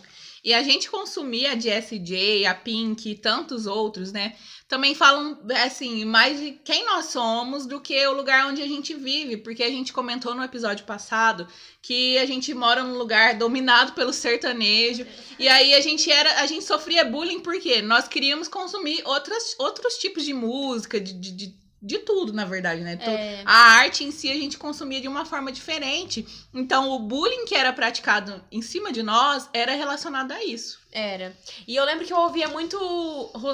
[0.44, 4.38] E a gente consumia a Jessie J, a Pink e tantos outros, né?
[4.70, 8.94] Também falam, assim, mais de quem nós somos do que o lugar onde a gente
[8.94, 9.36] vive.
[9.36, 11.46] Porque a gente comentou no episódio passado
[11.82, 15.06] que a gente mora num lugar dominado pelo sertanejo.
[15.38, 19.98] E aí a gente era, a gente sofria bullying porque nós queríamos consumir outras, outros
[19.98, 22.96] tipos de música, de, de, de, de tudo, na verdade, né?
[22.98, 26.28] To- É, A arte em si a gente consumia de uma forma diferente.
[26.54, 30.80] Então, o bullying que era praticado em cima de nós era relacionado a isso.
[30.92, 31.38] Era.
[31.68, 32.76] E eu lembro que eu ouvia muito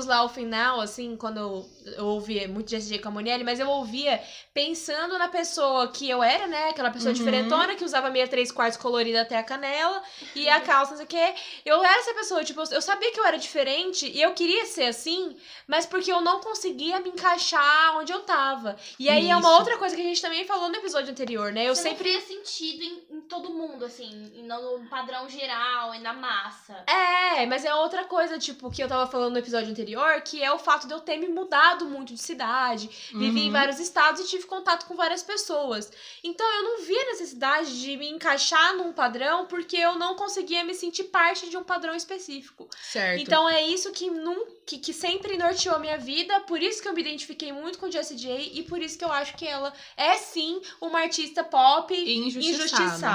[0.05, 2.99] Laughing Now, assim, quando eu, eu ouvia muito Jessie J.
[2.99, 6.69] Camonelli, mas eu ouvia pensando na pessoa que eu era, né?
[6.69, 7.13] Aquela pessoa Uhum.
[7.17, 10.01] diferentona que usava meia três quartos colorida até a canela
[10.33, 11.35] e a calça, não sei o quê.
[11.65, 14.85] Eu era essa pessoa, tipo, eu- sabia que eu era diferente e eu queria ser
[14.85, 15.35] assim,
[15.67, 18.77] mas porque eu não conseguia me encaixar onde eu tava.
[18.97, 19.57] E aí é uma Isso.
[19.59, 21.65] outra coisa que a gente também falou no episódio anterior, né?
[21.67, 22.13] Eu Você sempre.
[22.13, 24.11] não fazia sentido em, em todo mundo, assim,
[24.43, 26.83] no padrão geral e na massa.
[26.88, 30.51] É, mas é outra coisa, tipo, que eu tava falando no episódio anterior, que é
[30.51, 33.51] o fato de eu ter me mudado muito de cidade, vivi em Uhum.
[33.51, 35.91] vários estados e tive contato com várias pessoas.
[36.23, 40.75] Então eu não via necessidade de me encaixar num padrão porque eu não conseguia me
[40.75, 42.69] sentir parte de um padrão específico.
[42.81, 43.21] Certo.
[43.21, 46.88] Então é isso que, nun, que, que sempre norteou a minha vida, por isso que
[46.88, 49.73] eu me identifiquei muito com Jessie J e por isso que eu acho que ela
[49.97, 52.83] é sim uma artista pop Injustiçada.
[52.83, 53.14] injustiçada.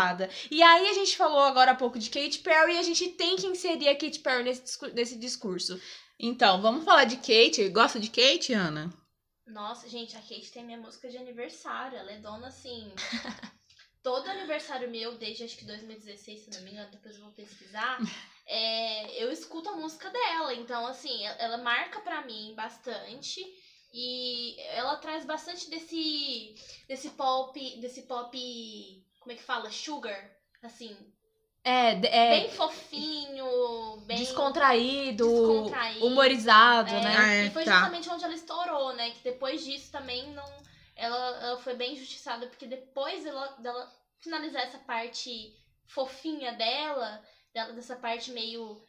[0.51, 3.37] E aí a gente falou agora há pouco de Katy Perry e a gente tem
[3.37, 5.81] que inserir a Katy Perry nesse, nesse discurso.
[6.23, 7.69] Então, vamos falar de Kate.
[7.71, 8.93] Gosta de Kate, Ana?
[9.47, 11.97] Nossa, gente, a Kate tem minha música de aniversário.
[11.97, 12.93] Ela é dona, assim.
[14.03, 17.99] Todo aniversário meu, desde acho que 2016, se não me engano, depois eu vou pesquisar.
[18.47, 20.55] é, eu escuto a música dela.
[20.55, 23.41] Então, assim, ela, marca pra mim bastante.
[23.93, 26.55] E ela traz bastante desse.
[26.87, 27.81] desse pop.
[27.81, 29.00] desse pop.
[29.21, 29.71] Como é que fala?
[29.71, 30.31] Sugar.
[30.63, 30.97] Assim,
[31.63, 34.17] É, é bem fofinho, bem.
[34.19, 37.17] descontraído, descontraído, humorizado, É, né?
[37.17, 37.73] Ah, é, e foi tá.
[37.73, 39.11] justamente onde ela estourou, né?
[39.11, 40.51] Que depois disso também não.
[40.97, 45.55] Ela, ela foi bem injustiçada, porque depois ela, dela finalizar essa parte
[45.87, 47.23] fofinha dela,
[47.55, 48.83] dela, dessa parte meio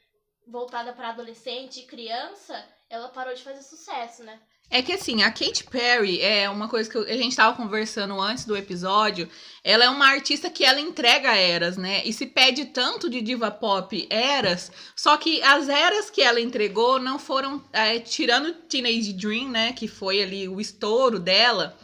[0.48, 4.42] voltada pra adolescente e criança, ela parou de fazer sucesso, né?
[4.72, 8.46] É que assim, a Katy Perry é uma coisa que a gente tava conversando antes
[8.46, 9.28] do episódio.
[9.62, 12.02] Ela é uma artista que ela entrega eras, né?
[12.06, 17.00] E se pede tanto de diva pop eras, só que as eras que ela entregou
[17.00, 17.62] não foram.
[17.74, 19.74] é, tirando Teenage Dream, né?
[19.74, 21.78] Que foi ali o estouro dela.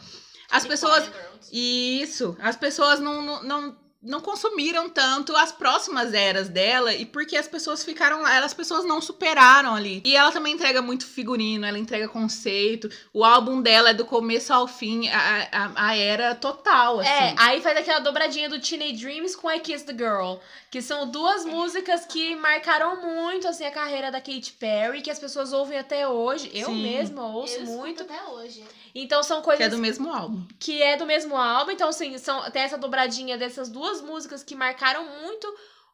[0.50, 1.10] As pessoas.
[1.52, 7.36] Isso, as pessoas não, não, não, não consumiram tanto as próximas eras dela e porque
[7.36, 10.00] as pessoas ficaram lá, as pessoas não superaram ali.
[10.04, 12.88] E ela também entrega muito figurino, ela entrega conceito.
[13.12, 17.10] O álbum dela é do começo ao fim, a, a, a era total, assim.
[17.10, 20.36] É, aí faz aquela dobradinha do Teenage Dreams com I Kiss the Girl,
[20.70, 25.18] que são duas músicas que marcaram muito assim a carreira da Katy Perry, que as
[25.18, 26.50] pessoas ouvem até hoje.
[26.54, 26.82] Eu Sim.
[26.82, 28.04] mesma ouço Eu muito.
[28.04, 28.64] até hoje.
[28.94, 30.42] Então são que coisas é do mesmo álbum.
[30.58, 31.70] que é do mesmo álbum.
[31.70, 35.46] Então, assim, são, tem essa dobradinha dessas duas músicas que marcaram muito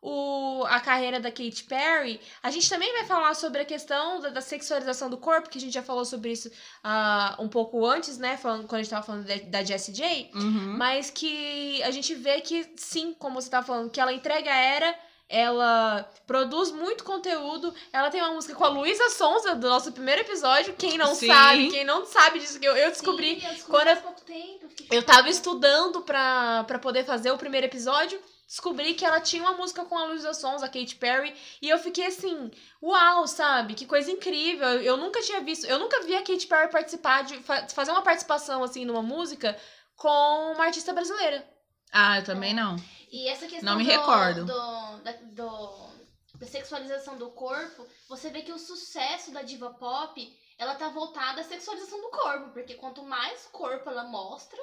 [0.05, 2.21] o, a carreira da Katy Perry.
[2.43, 5.61] A gente também vai falar sobre a questão da, da sexualização do corpo, que a
[5.61, 6.51] gente já falou sobre isso
[6.83, 8.37] ah, um pouco antes, né?
[8.37, 10.31] Falando, quando a gente tava falando da, da Jessie J.
[10.35, 10.77] Uhum.
[10.77, 14.57] Mas que a gente vê que, sim, como você tá falando, que ela entrega a
[14.57, 14.95] era.
[15.27, 17.75] Ela produz muito conteúdo.
[17.91, 20.75] Ela tem uma música com a Luísa Sonza do nosso primeiro episódio.
[20.75, 21.29] Quem não Sim.
[21.29, 24.69] sabe, quem não sabe disso, eu, eu descobri Sim, eu descobri quando pouco tempo.
[24.91, 29.55] eu tava estudando pra, pra poder fazer o primeiro episódio, descobri que ela tinha uma
[29.55, 32.51] música com a Luísa Sons, a Katy Perry, e eu fiquei assim,
[32.83, 33.75] uau, sabe?
[33.75, 34.67] Que coisa incrível.
[34.69, 37.91] Eu, eu nunca tinha visto, eu nunca vi a Katy Perry participar de fa- fazer
[37.93, 39.57] uma participação assim numa música
[39.97, 41.47] com uma artista brasileira.
[41.93, 42.77] Ah, eu também não.
[43.11, 44.45] E essa questão Não me do, recordo.
[44.45, 45.95] do- da, do-
[46.41, 51.41] da sexualização do corpo, você vê que o sucesso da diva pop, ela tá voltada
[51.41, 54.59] à sexualização do corpo, porque quanto mais corpo ela mostra,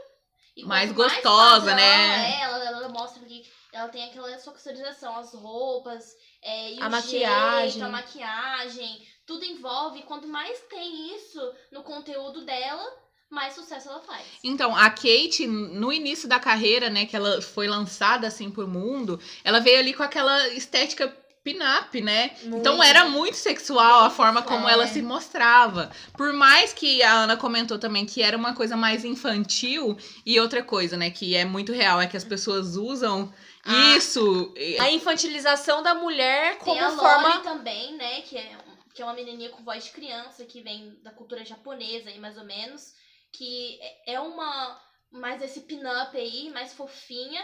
[0.63, 2.39] Mais gostosa, padrão né?
[2.39, 7.69] é, ela, ela mostra que ela tem aquela sexualização, as roupas, é, A o maquiagem.
[7.71, 11.39] jeito, a maquiagem, tudo envolve, quanto mais tem isso
[11.71, 12.84] no conteúdo dela,
[13.30, 14.27] mais sucesso ela faz.
[14.43, 19.19] Então, a Kate, no início da carreira, né, que ela foi lançada assim pro mundo,
[19.43, 21.08] ela veio ali com aquela estética
[21.43, 22.32] pin-up, né?
[22.43, 22.84] Então Muito.
[22.84, 24.88] era muito sexual a forma como ela é.
[24.88, 25.91] se mostrava.
[26.15, 30.62] Por mais que a Ana comentou também que era uma coisa mais infantil e outra
[30.63, 33.34] coisa, né, que é muito real, é que as pessoas usam
[33.65, 33.95] Ah.
[33.97, 34.54] isso.
[34.80, 38.21] A infantilização da mulher como Tem a forma Lori também, né?
[38.21, 38.58] Que é,
[38.93, 42.38] que é uma menininha com voz de criança, que vem da cultura japonesa aí, mais
[42.38, 42.93] ou menos.
[43.32, 44.80] Que é- é uma...
[45.12, 47.41] Mais esse pin-up aí, mais fofinha.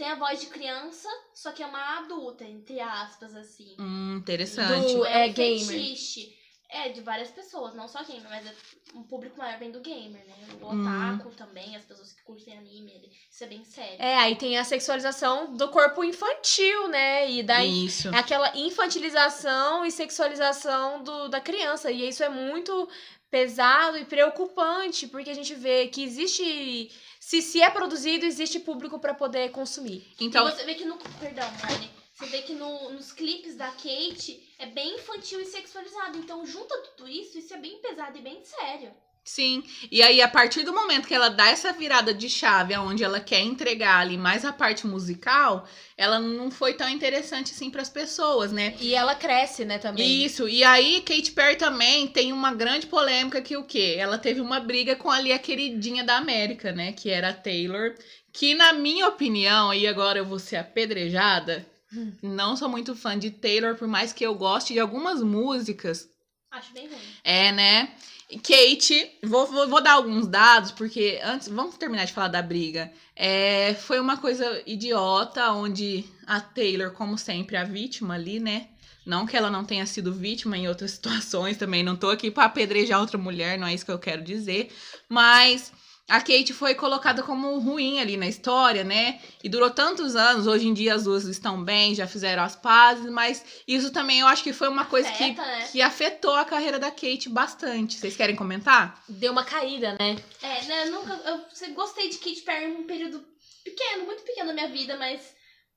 [0.00, 3.76] Tem a voz de criança, só que é uma adulta, entre aspas, assim.
[3.78, 4.94] Hum, interessante.
[4.94, 5.66] Do- é um gamer.
[5.66, 6.34] fetiche.
[6.70, 8.54] É, de várias pessoas, não só gamer, mas é
[8.94, 10.34] um público maior vem do gamer, né?
[10.62, 10.80] O Hum.
[10.80, 13.96] otaku também, as pessoas que curtem anime, ele- isso é bem sério.
[13.98, 17.30] É, aí tem a sexualização do corpo infantil, né?
[17.30, 18.08] E da Isso.
[18.08, 21.90] É aquela infantilização e sexualização do, da criança.
[21.90, 22.88] E isso é muito
[23.30, 26.90] pesado e preocupante, porque a gente vê que existe.
[27.20, 30.10] Se, se é produzido, existe público para poder consumir.
[30.18, 30.96] Então, E você vê que no.
[31.20, 31.90] Perdão, Marne.
[32.14, 36.18] Você vê que no- nos clipes da Kate é bem infantil e sexualizado.
[36.18, 38.92] Então, junta tudo isso, isso é bem pesado e bem sério.
[39.24, 39.62] Sim.
[39.90, 43.20] E aí, a partir do momento que ela dá essa virada de chave, onde ela
[43.20, 47.88] quer entregar ali mais a parte musical, ela não foi tão interessante assim para as
[47.88, 48.74] pessoas, né?
[48.80, 50.24] E ela cresce, né, também.
[50.24, 53.96] Isso, e aí Katy Perry também tem uma grande polêmica que o quê?
[53.98, 56.92] Ela teve uma briga com ali a queridinha da América, né?
[56.92, 57.94] Que era a Taylor.
[58.32, 62.12] Que na minha opinião, e agora eu vou ser apedrejada, Hum.
[62.22, 66.08] não sou muito fã de Taylor, por mais que eu goste de algumas músicas.
[66.52, 66.98] Acho bem ruim.
[67.22, 67.92] É, né?
[68.38, 72.92] Kate, vou, vou, vou dar alguns dados, porque antes, vamos terminar de falar da briga.
[73.16, 78.68] É, foi uma coisa idiota, onde a Taylor, como sempre, a vítima ali, né?
[79.04, 82.44] Não que ela não tenha sido vítima em outras situações também, não tô aqui pra
[82.44, 84.70] apedrejar outra mulher, não é isso que eu quero dizer.
[85.08, 85.72] Mas
[86.10, 89.20] a Kate foi colocada como ruim ali na história, né?
[89.42, 93.08] E durou tantos anos, hoje em dia as duas estão bem, já fizeram as pazes,
[93.10, 95.68] mas isso também eu acho que foi uma coisa que Afeta, né?
[95.70, 97.96] que afetou a carreira da Kate bastante.
[97.96, 99.02] Vocês querem comentar?
[99.08, 100.16] Deu uma caída, né?
[100.42, 101.12] É, né, eu nunca.
[101.24, 103.24] Eu gostei de Katy Perry num período
[103.64, 105.20] pequeno, muito pequeno da minha vida, mas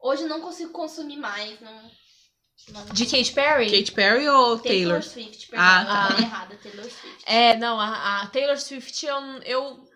[0.02, 1.60] hoje eu não consigo consumir mais.
[1.62, 1.92] Não,
[2.70, 2.86] não.
[2.94, 3.66] De Katy Perry?
[3.72, 5.04] Katy Perry ou Taylor, Taylor?
[5.04, 6.08] Swift, perdão, Ah, eu tá.
[6.08, 7.24] falei errada, Taylor Swift.
[7.26, 9.93] É, não, a, a Taylor Swift, eu, eu,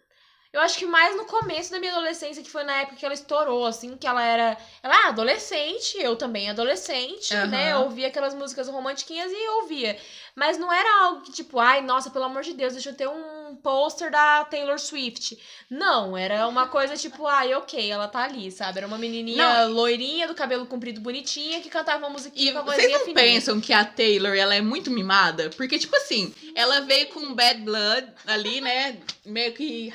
[0.57, 3.13] eu acho que mais no começo da minha adolescência, que foi na época que ela
[3.13, 4.57] estourou, assim, que ela era.
[4.81, 7.47] Ela é adolescente, eu também adolescente, Aham.
[7.47, 7.73] né?
[7.73, 9.97] Eu ouvia aquelas músicas romantiquinhas e eu ouvia.
[10.35, 13.07] Mas não era algo que, tipo, ai, nossa, pelo amor de Deus, deixa eu ter
[13.07, 15.37] um pôster da Taylor Swift.
[15.69, 18.77] Não, era uma coisa tipo, ai, ok, ela tá ali, sabe?
[18.77, 22.61] Era uma menininha loirinha, do cabelo comprido, bonitinha, que cantava uma musiquinha E com a
[22.61, 23.23] vocês vozinha não fininha.
[23.23, 25.49] pensam que a Taylor ela é muito mimada?
[25.57, 28.97] Porque, tipo assim, ela veio com bad blood ali, né?
[29.25, 29.91] Meio que.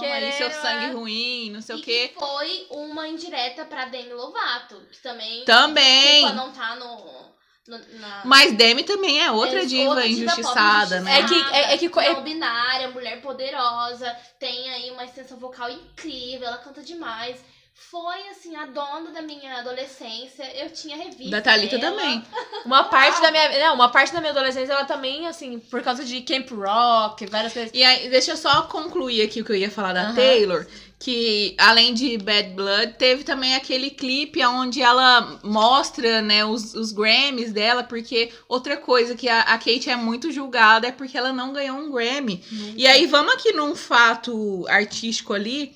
[0.00, 0.90] Toma aí seu sangue é.
[0.92, 2.08] ruim, não sei e o quê.
[2.08, 5.44] que foi uma indireta pra Demi Lovato, que também.
[5.44, 6.22] Também.
[6.22, 7.26] Desculpa não tá no.
[7.68, 11.18] no- na, Mas Demi também é outra É diva outra diva injustiçada, né?
[11.20, 15.68] É que- é- é que- é- Não binária, mulher poderosa, tem aí uma extensão vocal
[15.70, 17.38] incrível, ela canta demais.
[17.78, 20.44] Foi, assim, a dona da minha adolescência.
[20.56, 21.30] Eu tinha revista.
[21.30, 21.94] Da Thalita dela.
[21.94, 22.24] também.
[22.64, 23.58] Uma parte da minha.
[23.60, 27.52] Não, uma parte da minha adolescência, ela também, assim, por causa de Camp Rock, várias
[27.52, 27.70] coisas.
[27.72, 30.14] E aí, deixa eu só concluir aqui o que eu ia falar da Aham.
[30.14, 30.66] Taylor.
[30.98, 36.90] Que além de Bad Blood, teve também aquele clipe onde ela mostra, né, os, os
[36.90, 41.32] Grammys dela, porque outra coisa que a, a Kate é muito julgada é porque ela
[41.32, 42.42] não ganhou um Grammy.
[42.74, 45.72] E aí, vamos aqui num fato artístico ali,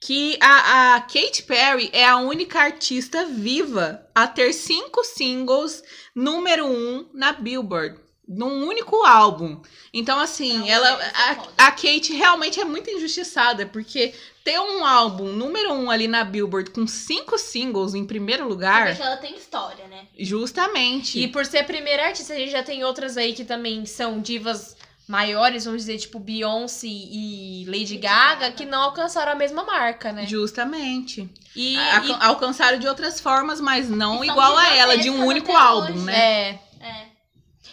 [0.00, 5.82] que a, a Katy Perry é a única artista viva a ter cinco singles
[6.14, 7.98] número um na Billboard.
[8.30, 9.62] Num único álbum.
[9.92, 11.02] Então, assim, Não, ela.
[11.02, 11.10] é, é
[11.56, 14.12] A, a Kate realmente é muito injustiçada, porque
[14.44, 18.96] ter um álbum número um ali na Billboard com cinco singles em primeiro lugar, vê
[18.96, 20.06] que ela tem história, né?
[20.18, 21.18] justamente.
[21.18, 24.20] E por ser a primeira artista, a gente já tem outras aí que também são
[24.20, 24.76] divas
[25.08, 30.26] maiores, vamos dizer, tipo Beyoncé e Lady Gaga, que não alcançaram a mesma marca, né?
[30.26, 31.28] Justamente.
[31.56, 35.50] E, A- e- alcançaram de outras formas, mas não igual a ela, de um único
[35.52, 36.04] álbum, hoje.
[36.04, 36.14] né?
[36.50, 36.58] é,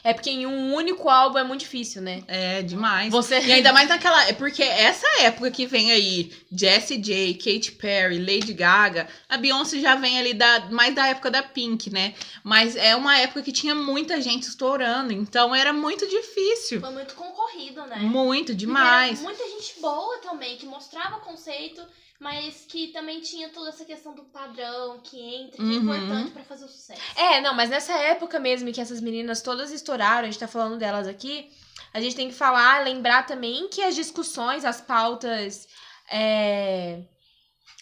[0.10, 0.14] É.
[0.14, 2.24] porque em um único álbum é muito difícil, né?
[2.28, 3.12] É, demais.
[3.12, 4.28] Você E ainda mais naquela.
[4.28, 9.80] É porque essa época que vem aí, Jessie J, Katy Perry, Lady Gaga, a Beyoncé
[9.80, 12.14] já vem ali da, mais da época da Pink, né?
[12.44, 16.80] Mas é uma época que tinha muita gente estourando, então era muito difícil.
[16.80, 17.98] Foi muito concorrido, né?
[17.98, 19.20] Muito, demais.
[19.20, 21.82] era muita gente boa também, que mostrava conceito,
[22.20, 25.96] mas que também tinha toda essa questão do padrão que entra, que é Uhum.
[25.96, 27.02] importante pra fazer o sucesso.
[27.16, 30.78] É, não, mas nessa época mesmo que essas meninas todas estouraram, a gente tá falando
[30.78, 31.50] delas aqui,
[31.94, 35.68] a gente tem que falar, lembrar também que as discussões, as pautas.
[36.12, 37.02] é,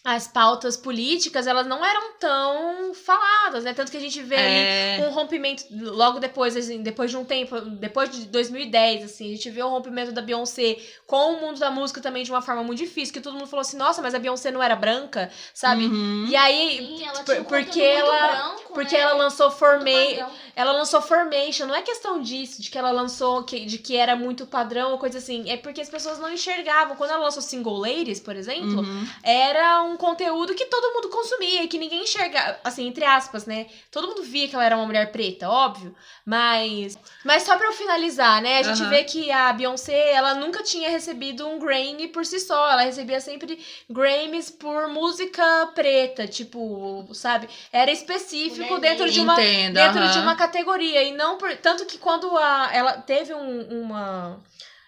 [0.05, 3.73] as pautas políticas, elas não eram tão faladas, né?
[3.73, 7.23] Tanto que a gente vê ali É, um rompimento logo depois, assim, depois de um
[7.23, 10.77] tempo, depois de 2010, assim, a gente vê o rompimento da Beyoncé
[11.07, 13.61] com o mundo da música também de uma forma muito difícil, que todo mundo falou
[13.61, 15.85] assim, nossa, mas a Beyoncé não era branca, sabe?
[15.85, 16.25] uhum.
[16.27, 19.01] E aí, Sim, ela por- tinha um porque ela- branco, porque né?
[19.01, 20.29] ela lançou padrão.
[20.55, 24.15] ela lançou Formation, não é questão disso, de que ela lançou, que, de que era
[24.17, 26.95] muito padrão ou coisa assim, é porque as pessoas não enxergavam.
[26.97, 29.07] Quando ela lançou Single Ladies, por exemplo, Uhum.
[29.23, 33.67] era um conteúdo que todo mundo consumia e que ninguém enxergava, assim, entre aspas, né?
[33.91, 37.73] Todo mundo via que ela era uma mulher preta, óbvio, mas mas só pra eu
[37.73, 38.59] finalizar, né?
[38.59, 38.89] A gente Aham.
[38.89, 43.19] vê que a Beyoncé, ela nunca tinha recebido um Grammy por si só, ela recebia
[43.19, 47.47] sempre Grammys por música preta, tipo, sabe?
[47.71, 50.11] Era específico dentro de uma Entendo, dentro aham.
[50.11, 54.39] de uma categoria e não por tanto que quando a, ela teve um- uma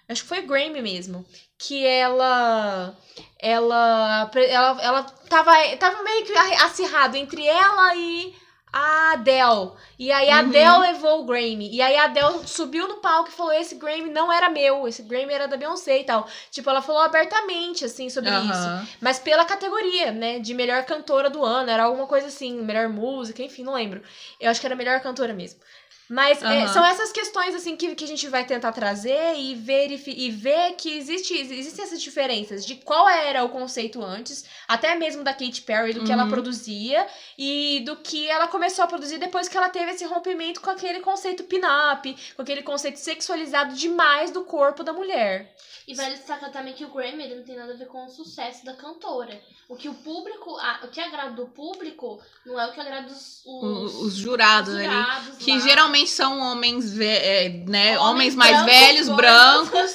[0.07, 1.25] acho que foi Grammy mesmo
[1.57, 2.95] que ela
[3.39, 6.33] ela ela ela tava tava meio que
[6.63, 8.33] acirrado entre ela e
[8.77, 9.71] a Adele.
[9.97, 10.49] E aí a Uhum.
[10.49, 11.69] Adele levou o Grammy.
[11.73, 15.01] E aí a Adele subiu no palco e falou: esse Grammy não era meu, esse
[15.03, 16.27] Grammy era da Beyoncé e tal.
[16.51, 18.67] Tipo, ela falou abertamente, assim, sobre isso.
[18.67, 18.87] Aham.
[18.99, 20.39] Mas pela categoria, né?
[20.39, 21.69] De melhor cantora do ano.
[21.69, 24.01] Era alguma coisa assim, melhor música, enfim, não lembro.
[24.41, 25.61] Eu acho que era melhor cantora mesmo.
[26.07, 26.67] Mas é, Aham.
[26.67, 30.73] são essas questões, assim, que, que a gente vai tentar trazer e, verifi e ver
[30.73, 35.61] que existe, existem essas diferenças de qual era o conceito antes, até mesmo da Katy
[35.63, 36.29] Perry, do que ela Uhum.
[36.29, 40.69] produzia, e do que ela começou a produzir depois que ela teve esse rompimento com
[40.69, 45.55] aquele conceito pin-up, com aquele conceito sexualizado demais do corpo da mulher.
[45.87, 48.09] E vale destacar também que o Grammy ele não tem nada a ver com o
[48.09, 49.39] sucesso da cantora.
[49.69, 53.07] O que o público, a- o que agrada do público não é o que agrada
[53.07, 54.85] os, O- os, Os jurados os ali.
[54.85, 55.57] jurados Que lá.
[55.95, 59.69] Geralmente são homens, ve- é, né, homens, Homens mais brancos, velhos, gordos.
[59.69, 59.93] brancos.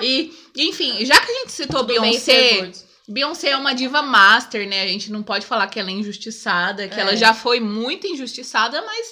[0.00, 2.72] E, enfim, já que a gente citou Tudo Beyoncé.
[3.08, 4.82] Beyoncé é uma diva master, né?
[4.82, 7.00] A gente não pode falar que ela é injustiçada, que É.
[7.02, 9.06] ela já foi muito injustiçada, mas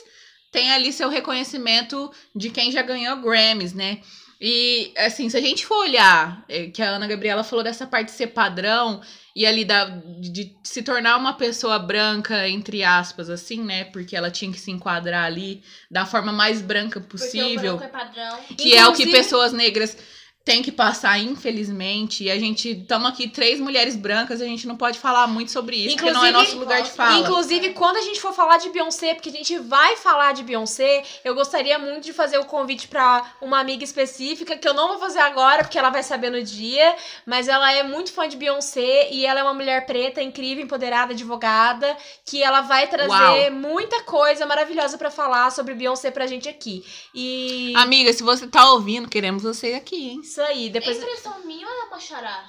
[0.53, 4.01] tem ali seu reconhecimento de quem já ganhou Grammys, né?
[4.41, 8.07] E, assim, se a gente for olhar, é, que a Ana Gabriela falou dessa parte
[8.07, 9.03] de ser padrão
[9.37, 9.85] e ali da,
[10.19, 13.85] de, se tornar uma pessoa branca, entre aspas, assim, né?
[13.85, 17.85] Porque ela tinha que se enquadrar ali da forma mais branca Porque o possível branco
[17.85, 18.39] é padrão.
[18.57, 19.97] que é o que Inclusive- pessoas negras
[20.45, 22.25] têm que passar, infelizmente.
[22.25, 25.77] E a gente estamos aqui três mulheres brancas, a gente não pode falar muito sobre
[25.77, 27.19] isso, porque não é Inclusive- nosso lugar de fala.
[27.19, 31.03] Inclusive, quando a gente for falar de Beyoncé, porque a gente vai falar de Beyoncé,
[31.25, 34.99] eu gostaria muito de fazer o convite pra uma amiga específica, que eu não vou
[34.99, 39.11] fazer agora, porque ela vai saber no dia, mas ela é muito fã de Beyoncé
[39.13, 43.53] e ela é uma mulher preta, incrível, empoderada, advogada, que ela vai trazer Uau.
[43.53, 46.85] muita coisa maravilhosa pra falar sobre Beyoncé pra gente aqui.
[47.15, 50.23] E Amiga, se você tá ouvindo, queremos você aqui, hein?
[50.31, 52.45] Isso aí, É depois impressão minha ou é uma xará?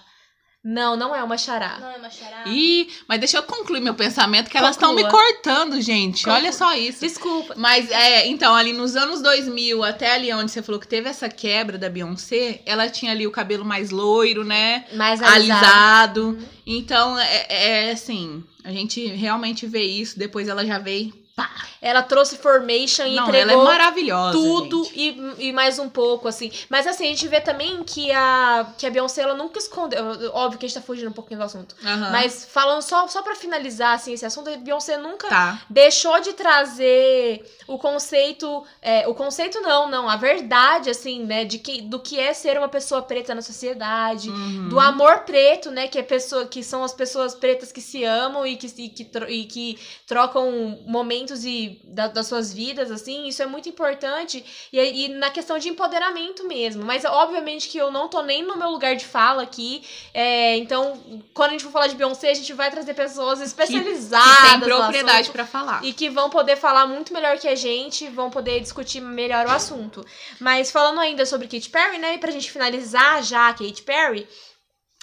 [0.63, 1.79] Não, não é uma chará.
[1.79, 2.43] Não é uma xará?
[2.45, 5.07] Ih, mas deixa eu concluir meu pensamento, que elas estão Conclua.
[5.07, 6.19] me cortando, gente.
[6.19, 6.35] Conclua.
[6.35, 6.99] Olha só isso.
[6.99, 7.55] Desculpa.
[7.57, 11.27] Mas, é, então, ali nos anos 2000, até ali onde você falou que teve essa
[11.27, 14.85] quebra da Beyoncé, ela tinha ali o cabelo mais loiro, né?
[14.93, 15.65] Mais alisado.
[15.65, 16.47] alisado.
[16.63, 20.19] Então, é, é assim, a gente realmente vê isso.
[20.19, 21.20] Depois ela já veio.
[21.35, 21.49] Pá.
[21.81, 24.31] Ela trouxe Formation e Não, entregou ela é maravilhosa.
[24.33, 26.51] tudo e, e mais um pouco, assim.
[26.69, 30.03] Mas assim, a gente vê também que a, que a Beyoncé, ela nunca escondeu.
[30.33, 31.75] Óbvio que a gente tá fugindo um pouquinho do assunto.
[31.83, 32.11] Aham.
[32.11, 35.61] Mas falando só, só pra finalizar, assim, esse assunto, a Beyoncé nunca Tá.
[35.69, 38.63] deixou de trazer o conceito.
[38.81, 40.09] é, o conceito não, não.
[40.09, 41.45] A verdade, assim, né?
[41.45, 44.29] De que, do que é ser uma pessoa preta na sociedade.
[44.29, 44.69] Uhum.
[44.69, 45.87] Do amor preto, né?
[45.87, 49.09] Que, é pessoa, que são as pessoas pretas que se amam e que, e que,
[49.29, 53.27] e que trocam momentos e, da- das suas vidas, assim.
[53.27, 54.43] Isso é muito importante.
[54.71, 56.83] E, e na questão de empoderamento mesmo.
[56.83, 59.83] Mas, obviamente, que eu não tô nem no meu lugar de fala aqui.
[60.13, 61.01] É, então,
[61.33, 64.35] quando a gente for falar de Beyoncé, a gente vai trazer pessoas especializadas.
[64.41, 65.83] Que tem no propriedade pra falar.
[65.85, 69.51] e que vão poder falar muito melhor que a gente, vão poder discutir melhor o
[69.51, 70.05] assunto.
[70.39, 74.27] Mas falando ainda sobre Katy Perry, né, e pra gente finalizar já a Katy Perry,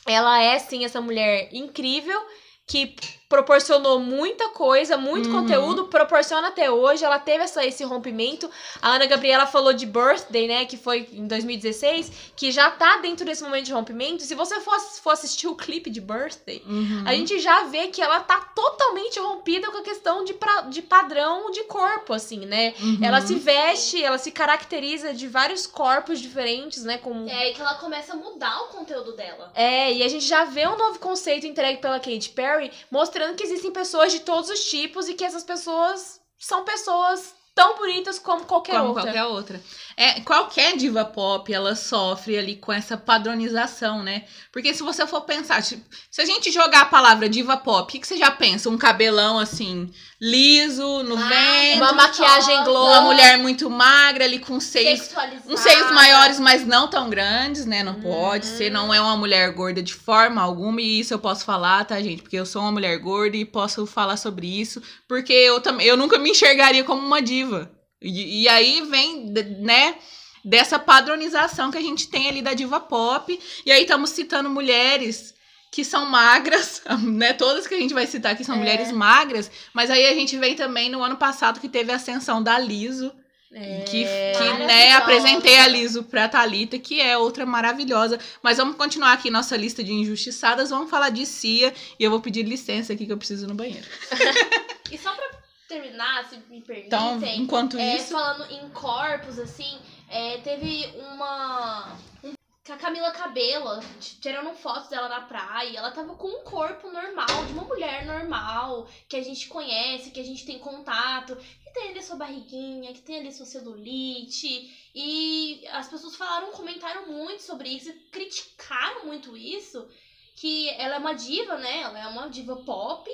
[0.07, 2.21] ela é sim essa mulher incrível
[2.67, 2.95] que
[3.29, 5.43] proporcionou muita coisa, muito Uhum.
[5.43, 7.05] conteúdo, proporciona até hoje.
[7.05, 8.51] Ela teve essa, esse rompimento.
[8.81, 10.65] A Ana Gabriela falou de Birthday, né?
[10.65, 14.23] Que foi em 2016, que já tá dentro desse momento de rompimento.
[14.23, 17.05] Se você for, for assistir o clipe de Birthday, Uhum.
[17.07, 20.81] a gente já vê que ela tá totalmente rompida com a questão de, pra- de
[20.81, 22.73] padrão de corpo, assim, né?
[22.81, 22.99] Uhum.
[23.03, 26.97] Ela se veste, ela se caracteriza de vários corpos diferentes, né?
[26.97, 27.29] Como...
[27.29, 29.53] É aí que ela começa a mudar o conteúdo dela.
[29.55, 33.45] É, e a gente já vê um novo conceito entregue pela Katy Perry, mostrando que
[33.45, 38.45] existem pessoas de todos os tipos e que essas pessoas são pessoas tão bonitas como
[38.45, 39.03] qualquer Como outra.
[39.03, 39.63] qualquer outra.
[40.01, 44.23] É, qualquer diva pop, ela sofre ali com essa padronização, né?
[44.53, 47.87] Porque se você for pensar, tipo, se a gente jogar a palavra diva pop, o
[47.87, 48.71] que, que você já pensa?
[48.71, 49.91] Um cabelão assim,
[50.21, 52.87] liso, no Ah, vento, Uma maquiagem glow.
[52.87, 55.11] uma mulher muito magra ali com seios.
[55.49, 57.83] Uns seios maiores, mas não tão grandes, né?
[57.83, 58.57] Não pode Uhum.
[58.57, 58.71] ser.
[58.71, 60.81] Não é uma mulher gorda de forma alguma.
[60.81, 62.23] E isso eu posso falar, tá, gente?
[62.23, 64.81] Porque eu sou uma mulher gorda e posso falar sobre isso.
[65.09, 67.69] Porque eu também eu nunca me enxergaria como uma diva.
[68.01, 69.27] E, e aí vem,
[69.61, 69.97] né?
[70.45, 73.39] Dessa padronização que a gente tem ali da diva pop.
[73.67, 75.35] E aí estamos citando mulheres
[75.71, 77.33] que são magras, né?
[77.33, 78.59] Todas que a gente vai citar aqui são É.
[78.59, 79.51] mulheres magras.
[79.75, 83.13] Mas aí a gente vem também no ano passado que teve a ascensão da Liso.
[83.51, 83.81] É.
[83.89, 88.19] Que, que né, apresentei a Liso pra Thalita, que é outra maravilhosa.
[88.43, 90.69] Mas vamos continuar aqui nossa lista de injustiçadas.
[90.71, 91.73] Vamos falar de Cia.
[91.99, 93.87] E eu vou pedir licença aqui que eu preciso ir no banheiro.
[94.91, 95.29] E só pra
[95.69, 96.87] terminar, se me permitem.
[96.87, 98.11] Então, enquanto é, isso.
[98.11, 101.97] falando em corpos, assim, é, teve uma.
[102.25, 102.33] um
[102.69, 103.81] a Camila Cabelo,
[104.21, 108.87] tirando fotos dela na praia, ela tava com um corpo normal, de uma mulher normal,
[109.09, 113.01] que a gente conhece, que a gente tem contato, que tem ali sua barriguinha, que
[113.01, 114.91] tem ali sua celulite.
[114.95, 119.89] E as pessoas falaram, comentaram muito sobre isso, criticaram muito isso,
[120.37, 121.81] que ela é uma diva, né?
[121.81, 123.11] Ela é uma diva pop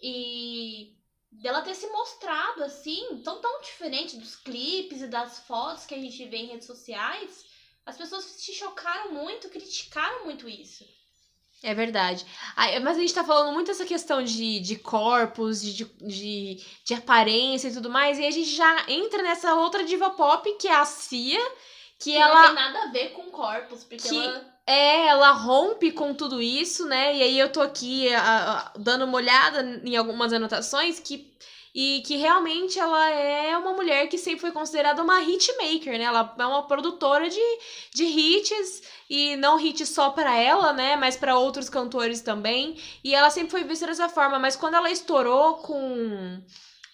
[0.00, 0.94] e
[1.32, 5.98] dela ter se mostrado assim, tão tão diferente dos clipes e das fotos que a
[5.98, 7.44] gente vê em redes sociais
[7.84, 10.84] as pessoas se chocaram muito, criticaram muito isso.
[11.62, 12.26] É verdade.
[12.82, 17.68] Mas a gente tá falando muito essa questão de, de corpos, de, de, de aparência
[17.68, 20.84] e tudo mais, e a gente já entra nessa outra diva pop, que é a
[20.84, 21.40] Cia,
[21.98, 22.34] que, que ela...
[22.34, 24.16] não tem nada a ver com corpos, porque que...
[24.16, 24.51] ela...
[24.66, 27.16] É, ela rompe com tudo isso, né?
[27.16, 31.32] E aí eu tô aqui a, a, dando uma olhada em algumas anotações que
[31.74, 36.04] e que realmente ela é uma mulher que sempre foi considerada uma hitmaker, né?
[36.04, 37.58] Ela é uma produtora de,
[37.94, 40.96] de hits e não hits só para ela, né?
[40.96, 42.76] Mas para outros cantores também.
[43.02, 46.42] E ela sempre foi vista dessa forma, mas quando ela estourou com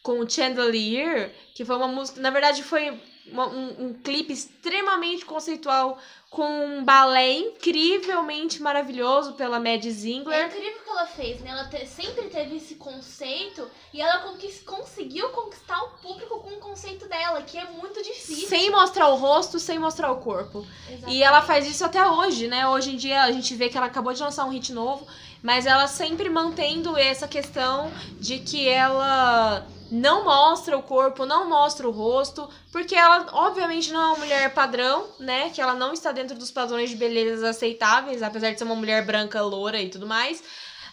[0.01, 2.99] com Chandelier, que foi uma música, na verdade foi
[3.33, 5.99] uma, um, um clipe extremamente conceitual
[6.31, 10.39] com um balé incrivelmente maravilhoso pela Mad Zingler.
[10.39, 11.51] É incrível o que ela fez, né?
[11.51, 16.61] Ela te, sempre teve esse conceito e ela conquist, conseguiu conquistar o público com o
[16.61, 18.47] conceito dela, que é muito difícil.
[18.47, 20.67] Sem mostrar o rosto, sem mostrar o corpo.
[20.87, 21.17] Exatamente.
[21.17, 22.69] E ela faz isso até hoje, né?
[22.69, 25.07] Hoje em dia a gente vê que ela acabou de lançar um hit novo,
[25.43, 31.89] mas ela sempre mantendo essa questão de que ela não mostra o corpo, não mostra
[31.89, 35.51] o rosto, porque ela obviamente não é uma mulher padrão, né?
[35.51, 39.05] Que ela não está dentro dos padrões de beleza aceitáveis, apesar de ser uma mulher
[39.07, 40.43] branca, loura e tudo mais.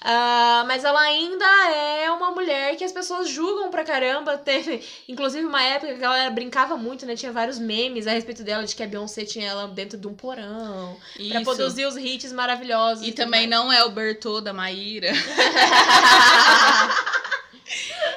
[0.05, 4.37] Uh, mas ela ainda é uma mulher que as pessoas julgam pra caramba.
[4.45, 7.15] Teve, inclusive, uma época que ela brincava muito, né?
[7.15, 10.13] Tinha vários memes a respeito dela, de que a Beyoncé tinha ela dentro de um
[10.13, 10.95] porão.
[11.17, 11.31] Isso.
[11.31, 13.03] Pra produzir os hits maravilhosos.
[13.03, 15.11] E, e também não é o Bertô da Maíra.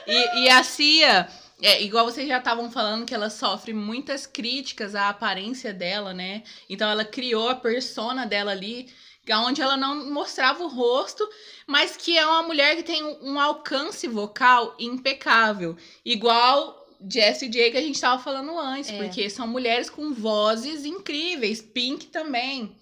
[0.06, 1.28] E, e a Cia,
[1.60, 6.42] é, igual vocês já estavam falando que ela sofre muitas críticas à aparência dela, né?
[6.68, 8.88] Então ela criou a persona dela ali,
[9.32, 11.28] onde ela não mostrava o rosto,
[11.66, 15.76] mas que é uma mulher que tem um alcance vocal impecável.
[16.04, 18.96] Igual Jessie J que a gente estava falando antes, é.
[18.96, 22.76] porque são mulheres com vozes incríveis, Pink também.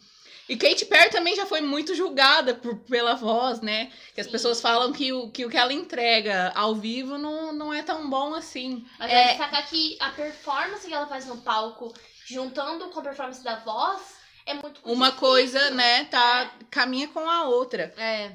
[0.48, 3.90] E Kate Perry também já foi muito julgada por, pela voz, né?
[4.14, 7.74] Que as pessoas falam que o, que o que ela entrega ao vivo não, não
[7.74, 8.86] é tão bom assim.
[8.96, 11.92] Mas é destacar que a performance que ela faz no palco,
[12.24, 14.00] juntando com a performance da voz,
[14.46, 15.28] é muito Uma difícil.
[15.28, 16.64] coisa, né, tá, é.
[16.70, 17.92] caminha com a outra.
[17.96, 18.32] É.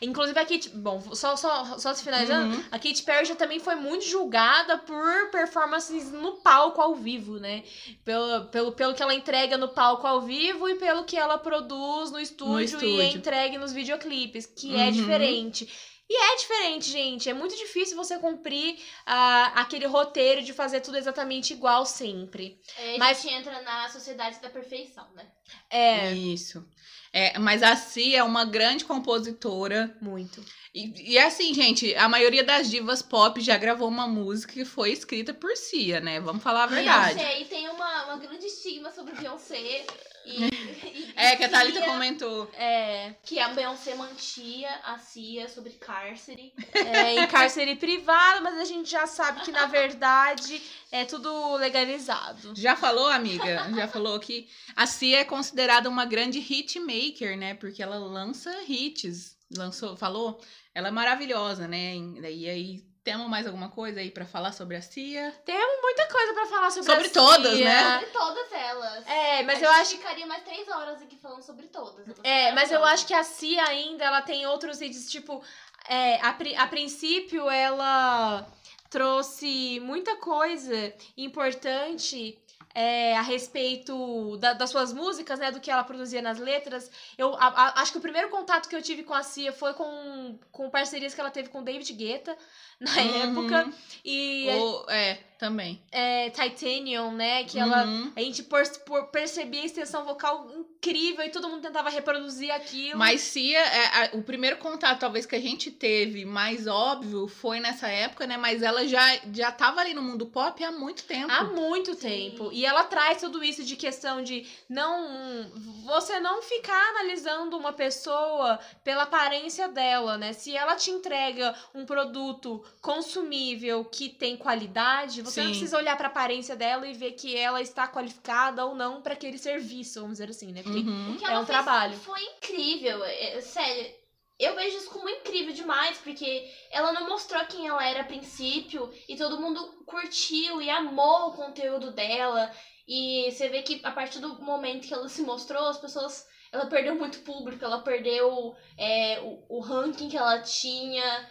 [0.00, 2.64] Inclusive a Katy, bom, só, só, só se finalizando, uhum.
[2.70, 7.62] a Katy Perry já também foi muito julgada por performances no palco ao vivo, né?
[8.04, 12.10] Pelo, pelo, pelo que ela entrega no palco ao vivo e pelo que ela produz
[12.10, 13.02] no estúdio, no estúdio.
[13.02, 14.82] e entregue nos videoclipes, que é uhum.
[14.84, 15.68] é diferente.
[16.08, 17.28] E é diferente, gente.
[17.28, 22.60] É muito difícil você cumprir uh, aquele roteiro de fazer tudo exatamente igual sempre.
[22.76, 23.22] É, a Mas...
[23.22, 25.26] gente entra na sociedade da perfeição, né?
[25.70, 26.12] É.
[26.12, 26.66] Isso.
[27.12, 29.96] É, mas a Cia é uma grande compositora.
[30.00, 30.44] Muito.
[30.74, 34.90] E, e assim, gente, a maioria das divas pop já gravou uma música que foi
[34.90, 36.18] escrita por Cia, né?
[36.18, 37.14] Vamos falar a verdade.
[37.14, 39.86] Beyoncé, e tem uma, uma grande estigma sobre Beyoncé.
[40.26, 42.50] E, e é, que a Thalita Cia, comentou.
[42.54, 46.54] É, que a Beyoncé mantia a Cia sobre cárcere.
[46.72, 52.54] É, em cárcere privado, mas a gente já sabe que, na verdade, é tudo legalizado.
[52.56, 53.70] Já falou, amiga?
[53.76, 57.52] Já falou que a Cia é considerada uma grande hitmaker, né?
[57.52, 59.36] Porque ela lança hits.
[59.54, 60.40] Lançou, falou?
[60.74, 61.94] Ela é maravilhosa, né?
[61.96, 65.30] E aí temos mais alguma coisa aí para falar sobre a Cia?
[65.44, 67.64] Temos muita coisa para falar sobre, sobre a todas, Cia.
[67.64, 67.92] né?
[68.00, 69.06] Sobre todas elas.
[69.06, 72.06] É, mas a eu acho ficaria mais três horas aqui falando sobre todas.
[72.24, 75.44] É, mas eu acho que a Cia ainda ela tem outros vídeos tipo
[75.88, 78.46] é, a, a princípio ela
[78.88, 82.38] trouxe muita coisa importante
[82.74, 85.50] é, a respeito da, das suas músicas, né?
[85.50, 86.90] Do que ela produzia nas letras.
[87.16, 89.72] Eu a, a, acho que o primeiro contato que eu tive com a Cia foi
[89.74, 92.36] com, com parcerias que ela teve com David Guetta
[92.80, 93.22] na uhum.
[93.22, 93.72] época.
[94.04, 94.48] E.
[94.88, 95.78] É, também.
[95.92, 97.44] É, Titanium, né?
[97.44, 97.84] Que ela.
[97.84, 98.10] Uhum.
[98.16, 102.98] A gente por, por, percebia a extensão vocal incrível e todo mundo tentava reproduzir aquilo.
[102.98, 107.60] Mas Cia, é, a, o primeiro contato, talvez, que a gente teve mais óbvio foi
[107.60, 108.38] nessa época, né?
[108.38, 109.02] Mas ela já,
[109.34, 111.30] já tava ali no mundo pop há muito tempo.
[111.30, 112.00] Há muito Sim.
[112.00, 112.48] tempo.
[112.50, 115.50] E ela traz tudo isso de questão de não.
[115.84, 120.32] Você não ficar analisando uma pessoa pela aparência dela, né?
[120.32, 125.58] Se ela te entrega um produto consumível que tem qualidade, você Você não Sim.
[125.58, 129.36] precisa olhar pra aparência dela e ver que ela está qualificada ou não pra aquele
[129.36, 130.62] serviço, vamos dizer assim, né?
[130.62, 131.14] Porque Uhum.
[131.14, 131.96] O que É um fez trabalho.
[131.98, 133.92] Foi incrível, é, é, sério.
[134.38, 138.92] Eu vejo isso como incrível demais, porque ela não mostrou quem ela era a princípio
[139.08, 142.52] e todo mundo curtiu e amou o conteúdo dela.
[142.86, 146.26] E você vê que a partir do momento que ela se mostrou, as pessoas.
[146.52, 151.28] Ela perdeu muito público, ela perdeu é, o, o ranking que ela tinha.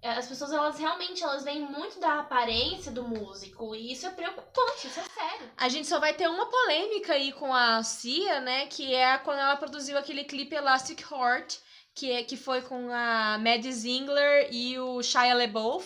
[0.00, 3.74] É, As pessoas, elas realmente elas veem muito da aparência do músico.
[3.74, 5.50] E isso é preocupante, isso é sério.
[5.56, 8.66] A gente só vai ter uma polêmica aí com a Cia, né?
[8.66, 11.56] Que é quando ela produziu aquele clipe Elastic Heart,
[11.94, 15.84] que, é, que foi com a Maddie Ziegler e o Shia LaBeouf,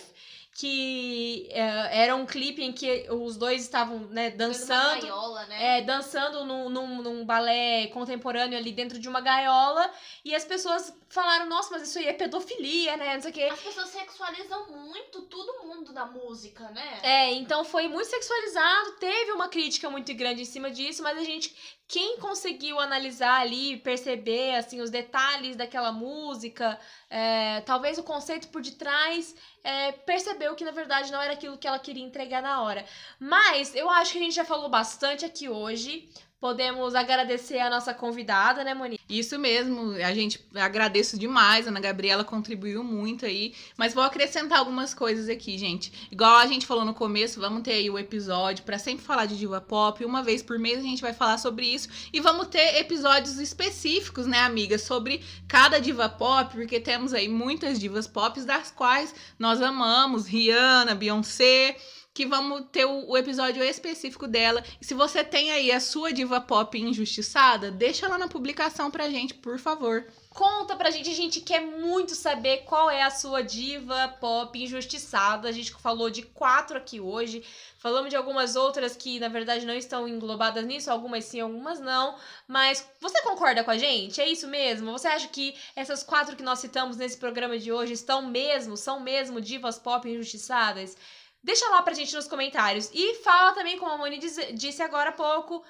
[0.55, 5.01] que é, era um clipe em que os dois estavam né, dançando.
[5.01, 5.79] gaiola, né?
[5.79, 9.89] É, dançando num, num, num balé contemporâneo ali dentro de uma gaiola.
[10.23, 13.15] E as pessoas falaram, nossa, mas isso aí é pedofilia, né?
[13.15, 13.49] Não sei o quê.
[13.51, 16.99] As pessoas sexualizam muito todo mundo da música, né?
[17.01, 21.23] É, então foi muito sexualizado, teve uma crítica muito grande em cima disso, mas a
[21.23, 21.55] gente,
[21.87, 26.79] quem conseguiu analisar ali, perceber, assim, os detalhes daquela música,
[27.09, 31.67] é, talvez o conceito por detrás, é, percebeu que na verdade não era aquilo que
[31.67, 32.85] ela queria entregar na hora.
[33.19, 36.09] Mas eu acho que a gente já falou bastante aqui hoje.
[36.43, 39.01] Podemos agradecer a nossa convidada, né, Monique?
[39.07, 44.59] Isso mesmo, a gente agradeço demais, a Ana Gabriela contribuiu muito aí, mas vou acrescentar
[44.59, 46.09] algumas coisas aqui, gente.
[46.11, 49.37] Igual a gente falou no começo, vamos ter aí o episódio pra sempre falar de
[49.37, 52.75] diva pop, uma vez por mês a gente vai falar sobre isso e vamos ter
[52.75, 58.69] episódios específicos, né, amiga, sobre cada diva pop, porque temos aí muitas divas pop das
[58.69, 61.77] quais nós amamos, Rihanna, Beyoncé,
[62.13, 64.63] que vamos ter o, o episódio específico dela.
[64.79, 69.09] E se você tem aí a sua diva pop injustiçada, deixa lá na publicação pra
[69.09, 70.05] gente, por favor.
[70.29, 75.47] Conta pra gente, a gente quer muito saber qual é a sua diva pop injustiçada.
[75.47, 77.43] A gente falou de quatro aqui hoje.
[77.77, 82.15] Falamos de algumas outras que, na verdade, não estão englobadas nisso, algumas sim, algumas não.
[82.47, 84.21] Mas você concorda com a gente?
[84.21, 84.91] É isso mesmo?
[84.91, 88.99] Você acha que essas quatro que nós citamos nesse programa de hoje estão mesmo, são
[88.99, 90.95] mesmo divas pop injustiçadas?
[91.43, 92.89] Deixa lá pra gente nos comentários.
[92.93, 95.63] E fala também, como a Moni disse agora há pouco,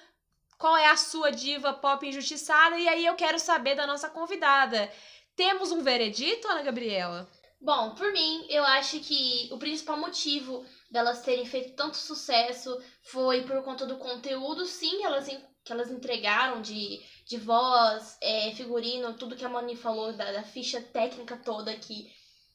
[0.58, 2.78] qual é a sua diva pop injustiçada?
[2.78, 4.92] E aí eu quero saber da nossa convidada.
[5.36, 7.28] Temos um veredito, Ana Gabriela?
[7.60, 13.42] Bom, por mim, eu acho que o principal motivo delas terem feito tanto sucesso foi
[13.44, 15.28] por conta do conteúdo, sim, elas,
[15.64, 20.44] que elas entregaram de, de voz, é, figurino, tudo que a Moni falou da, da
[20.44, 22.12] ficha técnica toda, que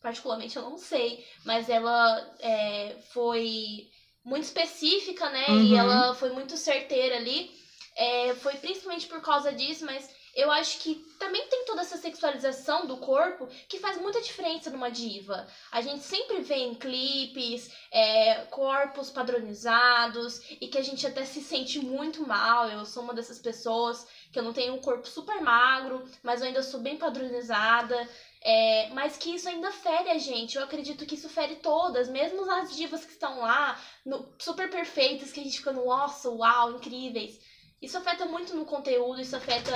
[0.09, 3.87] particularmente eu não sei, mas ela é, foi
[4.25, 5.47] muito específica, né?
[5.65, 5.77] E Uhum.
[5.77, 7.51] ela foi muito certeira ali.
[7.97, 12.87] É, foi principalmente por causa disso, mas eu acho que também tem toda essa sexualização
[12.87, 15.47] do corpo que faz muita diferença numa diva.
[15.73, 21.43] A gente sempre vê em clipes é, corpos padronizados e que a gente até se
[21.43, 22.69] sente muito mal.
[22.69, 26.47] Eu sou uma dessas pessoas que eu não tenho um corpo super magro, mas eu
[26.47, 28.09] ainda sou bem padronizada.
[28.43, 30.57] É, mas que isso ainda fere a gente.
[30.57, 35.33] Eu acredito que isso fere todas, mesmo as divas que estão lá, no- super perfeitas,
[35.33, 37.39] que a gente fica, nossa, uau, incríveis.
[37.81, 39.73] Isso afeta muito no conteúdo, isso afeta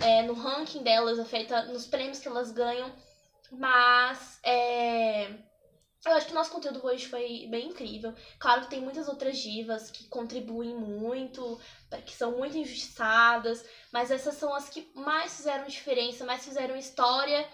[0.00, 2.92] é, no ranking delas, afeta nos prêmios que elas ganham.
[3.50, 5.28] Mas é,
[6.06, 8.12] eu acho que o nosso conteúdo hoje foi bem incrível.
[8.38, 11.58] Claro que tem muitas outras divas que contribuem muito,
[12.04, 17.44] que são muito injustiçadas, mas essas são as que mais fizeram diferença, mais fizeram história.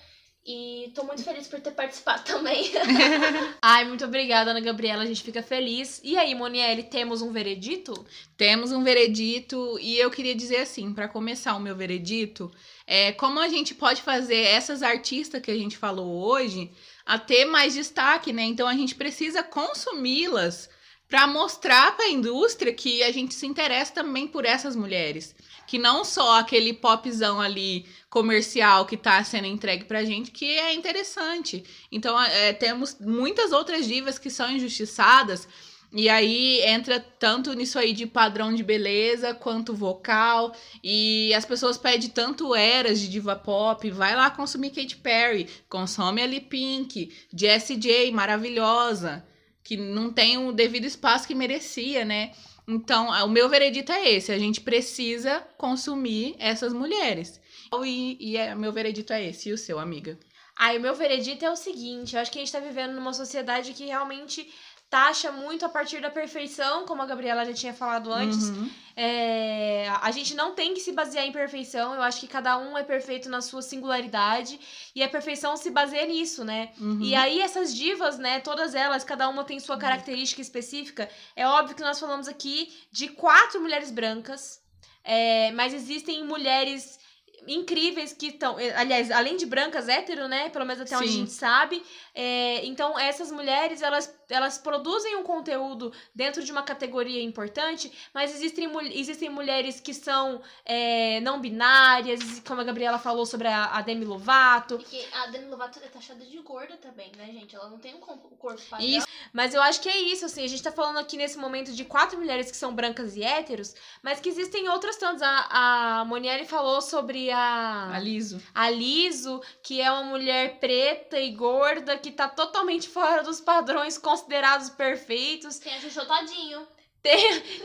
[0.45, 2.73] E tô muito feliz por ter participado também.
[3.63, 5.03] Ai, muito obrigada, Ana Gabriela.
[5.03, 6.01] A gente fica feliz.
[6.03, 7.95] E aí, Monielle, temos um veredito?
[8.37, 12.51] Temos um veredito e eu queria dizer assim, pra começar o meu veredito,
[12.87, 16.73] é como a gente pode fazer essas artistas que a gente falou hoje
[17.07, 18.43] a ter mais destaque, né?
[18.43, 20.69] Então a gente precisa consumi-las
[21.09, 25.35] pra mostrar pra indústria que a gente se interessa também por essas mulheres,
[25.73, 30.75] que não só aquele popzão ali comercial que tá sendo entregue pra gente que é
[30.75, 31.65] interessante.
[31.91, 35.49] Então é, temos muitas outras divas que são injustiçadas
[35.91, 40.55] e aí entra tanto nisso aí de padrão de beleza quanto vocal.
[40.85, 43.91] E as pessoas pedem tanto eras de diva pop.
[43.93, 49.25] Vai lá consumir Katy Perry, consome ali Pink, Jessie J, maravilhosa,
[49.65, 52.33] que não tem o devido espaço que merecia, né?
[52.67, 57.41] Então, o meu veredito é esse: a gente precisa consumir essas mulheres.
[57.85, 60.19] E, e é, meu veredito é esse, e o seu, amiga?
[60.57, 63.15] Aí o meu veredito é o seguinte, eu acho que a gente tá vivendo numa
[63.15, 64.53] sociedade que realmente
[64.93, 68.51] taxa muito a partir da perfeição, como a Gabriela já tinha falado antes.
[68.51, 68.71] Uhum.
[68.95, 72.77] É, a gente não tem que se basear em perfeição, eu acho que cada um
[72.77, 74.61] é perfeito na sua singularidade,
[74.95, 76.73] e a perfeição se baseia nisso, né?
[76.79, 76.99] Uhum.
[77.01, 81.09] E aí essas divas, né, todas elas, cada uma tem sua característica específica.
[81.35, 84.61] É óbvio que nós falamos aqui de quatro mulheres brancas,
[85.03, 87.01] é, mas existem mulheres
[87.47, 91.19] incríveis que estão, aliás, além de brancas hétero, né, pelo menos até onde a Sim.
[91.19, 91.83] gente sabe,
[92.15, 98.35] é, então essas mulheres, elas, elas produzem um conteúdo dentro de uma categoria importante, mas
[98.35, 103.83] existem, existem mulheres que são é, não binárias, como a Gabriela falou sobre a, a
[103.83, 107.55] Demi Lovato, Porque a Demi Lovato é taxada de gorda também, né, gente?
[107.55, 108.29] Ela não tem um corpo
[108.69, 108.87] padrão.
[108.87, 109.07] Isso.
[109.33, 111.85] Mas eu acho que é isso, assim, a gente tá falando aqui nesse momento de
[111.85, 115.23] quatro mulheres que são brancas e héteros, mas que existem outras tantas.
[115.23, 118.41] A, a Monielle falou sobre a, Aliso.
[118.55, 123.99] a Liso, que é uma mulher preta e gorda, que tá totalmente fora dos padrões
[123.99, 125.59] considerados perfeitos.
[125.59, 126.67] Tem a Jojo Todinho.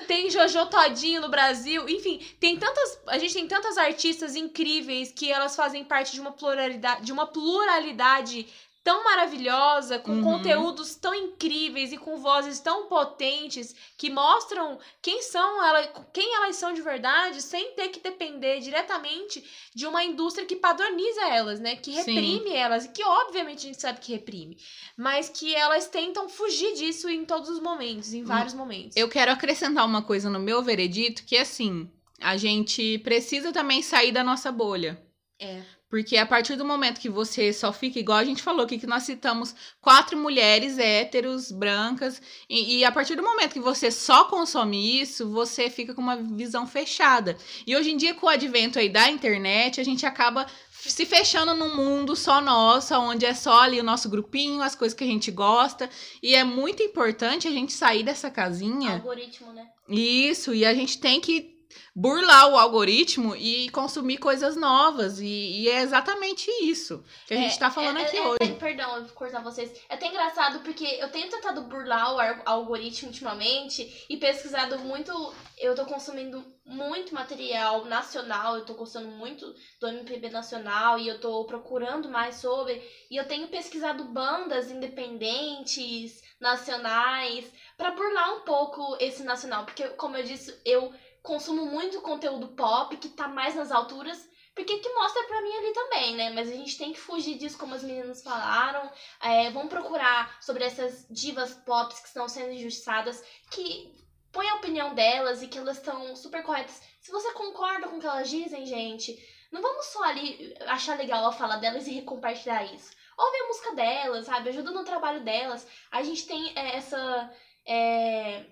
[0.07, 2.99] Tem Jojo Todinho no Brasil, enfim, tem tantas.
[3.05, 7.27] A gente tem tantas artistas incríveis que elas fazem parte de uma pluralidade, de uma
[7.27, 8.47] pluralidade
[8.87, 10.21] tão maravilhosa, com Uhum.
[10.23, 16.55] conteúdos tão incríveis e com vozes tão potentes que mostram quem são ela, quem elas
[16.55, 19.43] são de verdade, sem ter que depender diretamente
[19.75, 21.75] de uma indústria que padroniza elas, né?
[21.75, 21.97] Que Sim.
[21.97, 24.57] reprime elas, e que obviamente a gente sabe que reprime,
[24.95, 28.95] mas que elas tentam fugir disso em todos os momentos, em vários momentos.
[28.95, 33.81] Eu quero acrescentar uma coisa no meu veredito, que é assim, a gente precisa também
[33.81, 34.97] sair da nossa bolha.
[35.39, 35.61] É.
[35.89, 38.85] Porque a partir do momento que você só fica igual a gente falou aqui, que
[38.87, 44.25] nós citamos quatro mulheres héteros, brancas, e, e a partir do momento que você só
[44.25, 47.37] consome isso, você fica com uma visão fechada.
[47.65, 51.55] E hoje em dia, com o advento aí da internet, a gente acaba se fechando
[51.55, 55.07] num mundo só nosso, onde é só ali o nosso grupinho, as coisas que a
[55.07, 55.89] gente gosta.
[56.21, 58.95] E é muito importante a gente sair dessa casinha.
[58.95, 59.65] Algoritmo, né?
[59.89, 61.56] Isso, e a gente tem que
[61.99, 65.19] burlar o algoritmo e consumir coisas novas.
[65.19, 65.25] E,
[65.63, 68.53] e é exatamente isso que a É, gente tá falando É- aqui é- é- hoje.
[68.59, 69.71] perdão, eu vou cortar vocês.
[69.89, 75.11] É até engraçado porque eu tenho tentado burlar o algoritmo ultimamente e pesquisado muito.
[75.57, 81.19] Eu tô consumindo muito material nacional, eu tô gostando muito do MPB nacional e eu
[81.19, 82.79] tô procurando mais sobre.
[83.09, 89.65] E eu tenho pesquisado bandas independentes, nacionais, pra burlar um pouco esse nacional.
[89.65, 90.93] Porque, como eu disse, eu
[91.27, 94.27] consumo muito conteúdo pop que tá mais nas alturas.
[94.55, 96.29] Porque que mostra pra mim ali também, né?
[96.31, 98.89] Mas a gente tem que fugir disso, como as meninas falaram.
[99.21, 103.93] É, vamos procurar sobre essas divas pop que estão sendo injustiçadas, que
[104.31, 106.81] põem a opinião delas e que elas estão super corretas.
[106.99, 109.15] Se você concorda com o que elas dizem, gente,
[109.51, 112.91] não vamos só ali achar legal a fala delas e recompartilhar isso.
[113.15, 114.49] Ouve a música delas, sabe?
[114.49, 115.67] Ajuda no trabalho delas.
[115.91, 117.31] A gente tem é, essa.
[117.65, 118.45] é,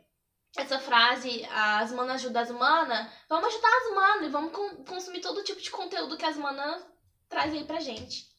[0.58, 5.22] essa frase, as manas ajudam as manas, vamos ajudar as manas e vamos con- consumir
[5.22, 6.84] todo tipo de conteúdo que as manas
[7.30, 8.34] trazem aí pra gente.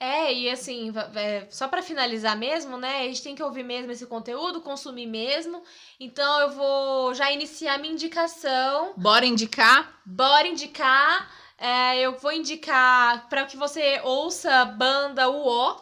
[0.00, 3.00] É, e assim, é, só pra finalizar mesmo, né?
[3.00, 5.60] A gente tem que ouvir mesmo esse conteúdo, consumir mesmo.
[5.98, 8.92] Então eu vou já iniciar minha indicação.
[8.96, 10.00] Bora indicar?
[10.06, 11.28] Bora indicar.
[11.58, 15.76] É, eu vou indicar para que você ouça a banda UO,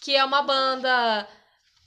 [0.00, 1.26] que é uma banda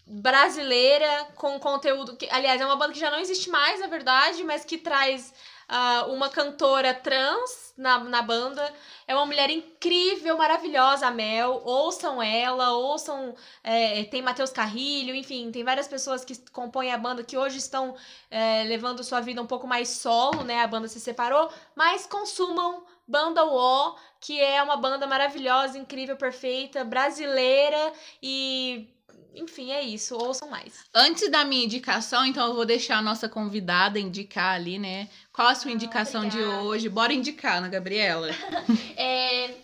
[0.05, 4.43] brasileira com conteúdo que, aliás, é uma banda que já não existe mais, na verdade,
[4.43, 5.33] mas que traz
[5.67, 8.73] ah, uma cantora trans na, na banda.
[9.07, 11.61] É uma mulher incrível, maravilhosa, a Mel.
[11.63, 13.33] Ouçam ela, ouçam.
[13.63, 17.95] é, tem Matheus Carrilho, enfim, tem várias pessoas que compõem a banda que hoje estão
[18.29, 20.61] é, levando sua vida um pouco mais solo, né?
[20.61, 26.83] A banda se separou, mas consumam Banda UO, que é uma banda maravilhosa, incrível, perfeita,
[26.83, 28.89] brasileira e.
[29.35, 30.15] Enfim, é isso.
[30.15, 30.83] Ouçam mais.
[30.93, 35.09] Antes da minha indicação, então eu vou deixar a nossa convidada indicar ali, né?
[35.31, 36.87] Qual a sua Ah, indicação de hoje?
[36.89, 38.29] Bora indicar, Ana Gabriela.
[38.95, 39.55] É,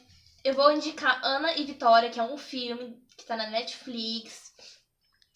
[0.44, 4.52] eu vou indicar Ana e Vitória, que é um filme que tá na Netflix.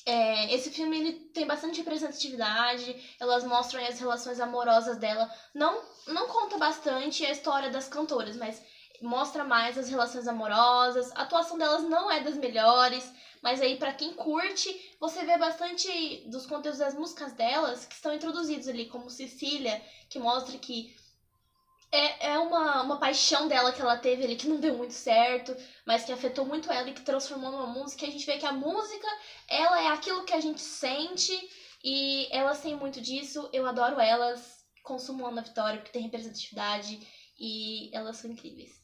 [0.05, 5.29] É, esse filme ele tem bastante representatividade, elas mostram as relações amorosas dela.
[5.53, 8.61] Não, não conta bastante a história das cantoras, mas
[9.01, 11.11] mostra mais as relações amorosas.
[11.15, 13.09] A atuação delas não é das melhores,
[13.43, 18.13] mas aí pra quem curte, você vê bastante dos conteúdos das músicas delas que estão
[18.13, 20.95] introduzidos ali, como Cecília, que mostra que
[21.91, 25.55] é, é uma, uma paixão dela que ela teve ali que não deu muito certo,
[25.85, 28.05] mas que afetou muito ela e que transformou numa música.
[28.05, 29.07] E a gente vê que a música,
[29.47, 31.33] ela é aquilo que a gente sente
[31.83, 33.49] e elas têm muito disso.
[33.51, 36.97] Eu adoro elas, consumo Ana Vitória porque tem representatividade
[37.37, 38.82] e elas são incríveis.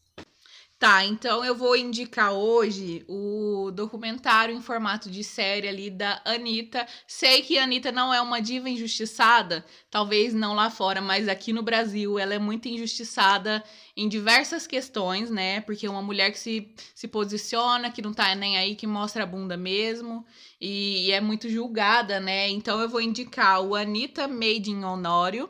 [0.79, 6.87] Tá, então eu vou indicar hoje o documentário em formato de série ali da Anitta.
[7.05, 11.51] Sei que a Anitta não é uma diva injustiçada, talvez não lá fora, mas aqui
[11.51, 13.61] no Brasil ela é muito injustiçada
[13.93, 15.59] em diversas questões, né?
[15.59, 19.23] Porque é uma mulher que se, se posiciona, que não tá nem aí, que mostra
[19.23, 20.25] a bunda mesmo,
[20.61, 22.47] e, e é muito julgada, né?
[22.47, 25.49] Então eu vou indicar o Anitta Made in Honório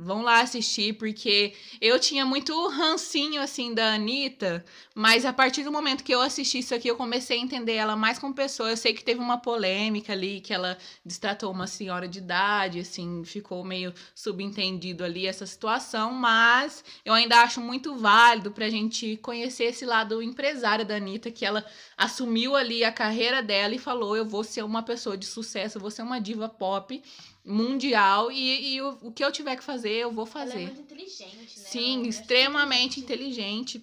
[0.00, 5.72] Vão lá assistir, porque eu tinha muito rancinho, assim, da Anitta, mas a partir do
[5.72, 8.70] momento que eu assisti isso aqui, eu comecei a entender ela mais como pessoa.
[8.70, 13.24] Eu sei que teve uma polêmica ali, que ela destratou uma senhora de idade, assim,
[13.24, 19.64] ficou meio subentendido ali essa situação, mas eu ainda acho muito válido pra gente conhecer
[19.64, 24.24] esse lado empresário da Anitta, que ela assumiu ali a carreira dela e falou: eu
[24.24, 27.02] vou ser uma pessoa de sucesso, eu vou ser uma diva pop
[27.48, 30.52] mundial e, e o, o, que eu tiver que fazer, eu vou fazer.
[30.52, 31.64] Ela é muito inteligente, né?
[31.66, 33.82] Sim, extremamente inteligente.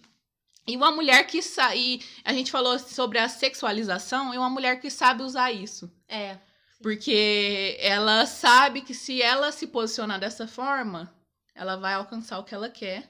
[0.67, 2.03] E uma mulher que sabe.
[2.23, 5.91] A gente falou sobre a sexualização, e uma mulher que sabe usar isso.
[6.07, 6.37] É.
[6.81, 11.11] Porque ela sabe que se ela se posicionar dessa forma,
[11.55, 13.09] ela vai alcançar o que ela quer.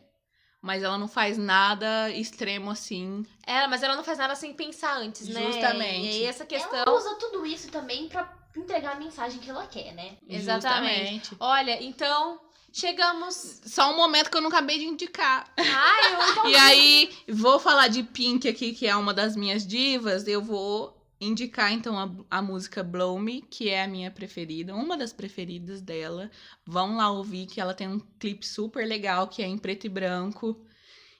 [0.61, 3.23] Mas ela não faz nada extremo assim.
[3.45, 5.51] É, mas ela não faz nada sem pensar antes, né?
[5.51, 6.17] Justamente.
[6.17, 6.79] E essa questão.
[6.79, 10.17] Ela usa tudo isso também pra entregar a mensagem que ela quer, né?
[10.27, 11.29] Exatamente.
[11.29, 11.35] Justamente.
[11.39, 12.39] Olha, então
[12.71, 13.61] chegamos.
[13.65, 15.51] Só um momento que eu não acabei de indicar.
[15.57, 16.49] Ai, eu então...
[16.49, 20.27] E aí, vou falar de Pink aqui, que é uma das minhas divas.
[20.27, 24.97] Eu vou indicar então a, a música Blow Me, que é a minha preferida, uma
[24.97, 26.29] das preferidas dela.
[26.65, 29.89] Vão lá ouvir que ela tem um clipe super legal que é em preto e
[29.89, 30.65] branco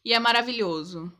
[0.04, 1.12] e é maravilhoso.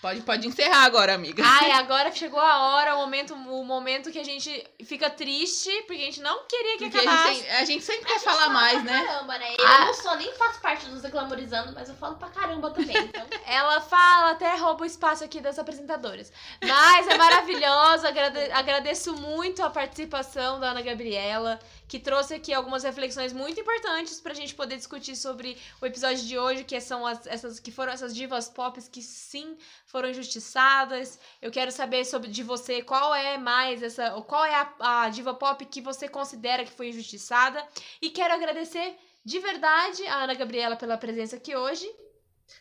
[0.00, 1.42] Pode, pode encerrar agora, amiga.
[1.44, 6.00] Ai, agora chegou a hora, o momento, o momento que a gente fica triste, porque
[6.02, 7.28] a gente não queria que Porque acabasse.
[7.28, 9.04] a gente, a gente sempre A quer gente falar fala mais, pra né?
[9.04, 9.54] Caramba, né?
[9.58, 9.84] Eu Ah.
[9.86, 12.96] não sou nem faço parte dos reclamorizando, mas eu falo pra caramba também.
[13.08, 16.32] Então, Ela fala, até rouba o espaço aqui das apresentadoras.
[16.62, 21.58] Mas é maravilhosa, agrade- agradeço muito a participação da Ana Gabriela,
[21.88, 26.38] que trouxe aqui algumas reflexões muito importantes pra gente poder discutir sobre o episódio de
[26.38, 31.18] hoje, que são as, essas que foram essas divas pop que sim foram injustiçadas.
[31.40, 35.32] Eu quero saber sobre de você qual é mais essa, qual é a, a diva
[35.32, 37.66] pop que você considera que foi injustiçada
[38.02, 41.90] e quero agradecer de verdade a Ana Gabriela pela presença aqui hoje.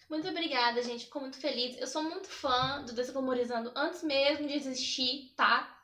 [0.10, 1.06] muito obrigada, gente.
[1.06, 1.78] Fico muito feliz.
[1.78, 5.77] Eu sou muito fã do Desglamorizando antes mesmo de existir, tá?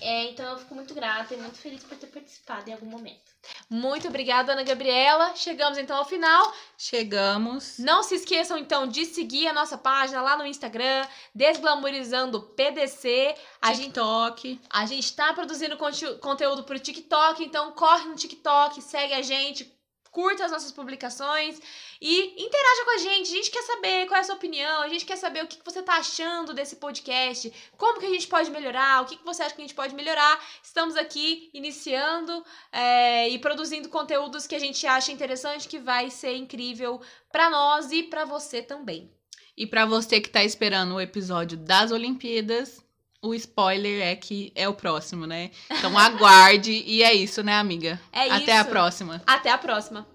[0.00, 3.32] É, então eu fico muito grata e muito feliz por ter participado em algum momento.
[3.68, 5.34] Muito obrigada, Ana Gabriela.
[5.36, 6.52] Chegamos então ao final.
[6.78, 7.78] Chegamos.
[7.78, 13.34] Não se esqueçam então de seguir a nossa página lá no Instagram, Desglamorizando PDC.
[13.60, 14.60] A gente, TikTok.
[14.70, 19.73] a gente tá produzindo conte- conteúdo pro TikTok, então corre no TikTok, segue a gente,
[20.14, 21.60] curta as nossas publicações
[22.00, 23.32] e interaja com a gente.
[23.32, 25.58] A gente quer saber qual é a sua opinião, a gente quer saber o que
[25.64, 29.54] você tá achando desse podcast, como que a gente pode melhorar, o que você acha
[29.54, 30.40] que a gente pode melhorar.
[30.62, 36.36] Estamos aqui iniciando é, e produzindo conteúdos que a gente acha interessante, que vai ser
[36.36, 37.00] incrível
[37.32, 39.12] pra nós e pra você também.
[39.56, 42.83] E pra você que tá esperando o episódio das Olimpíadas,
[43.24, 45.50] o spoiler é que é o próximo, né?
[45.70, 46.84] Então aguarde.
[46.86, 47.98] e é isso, né, amiga?
[48.12, 48.70] É Até a isso.
[48.70, 49.22] próxima.
[49.26, 50.06] Até a próxima.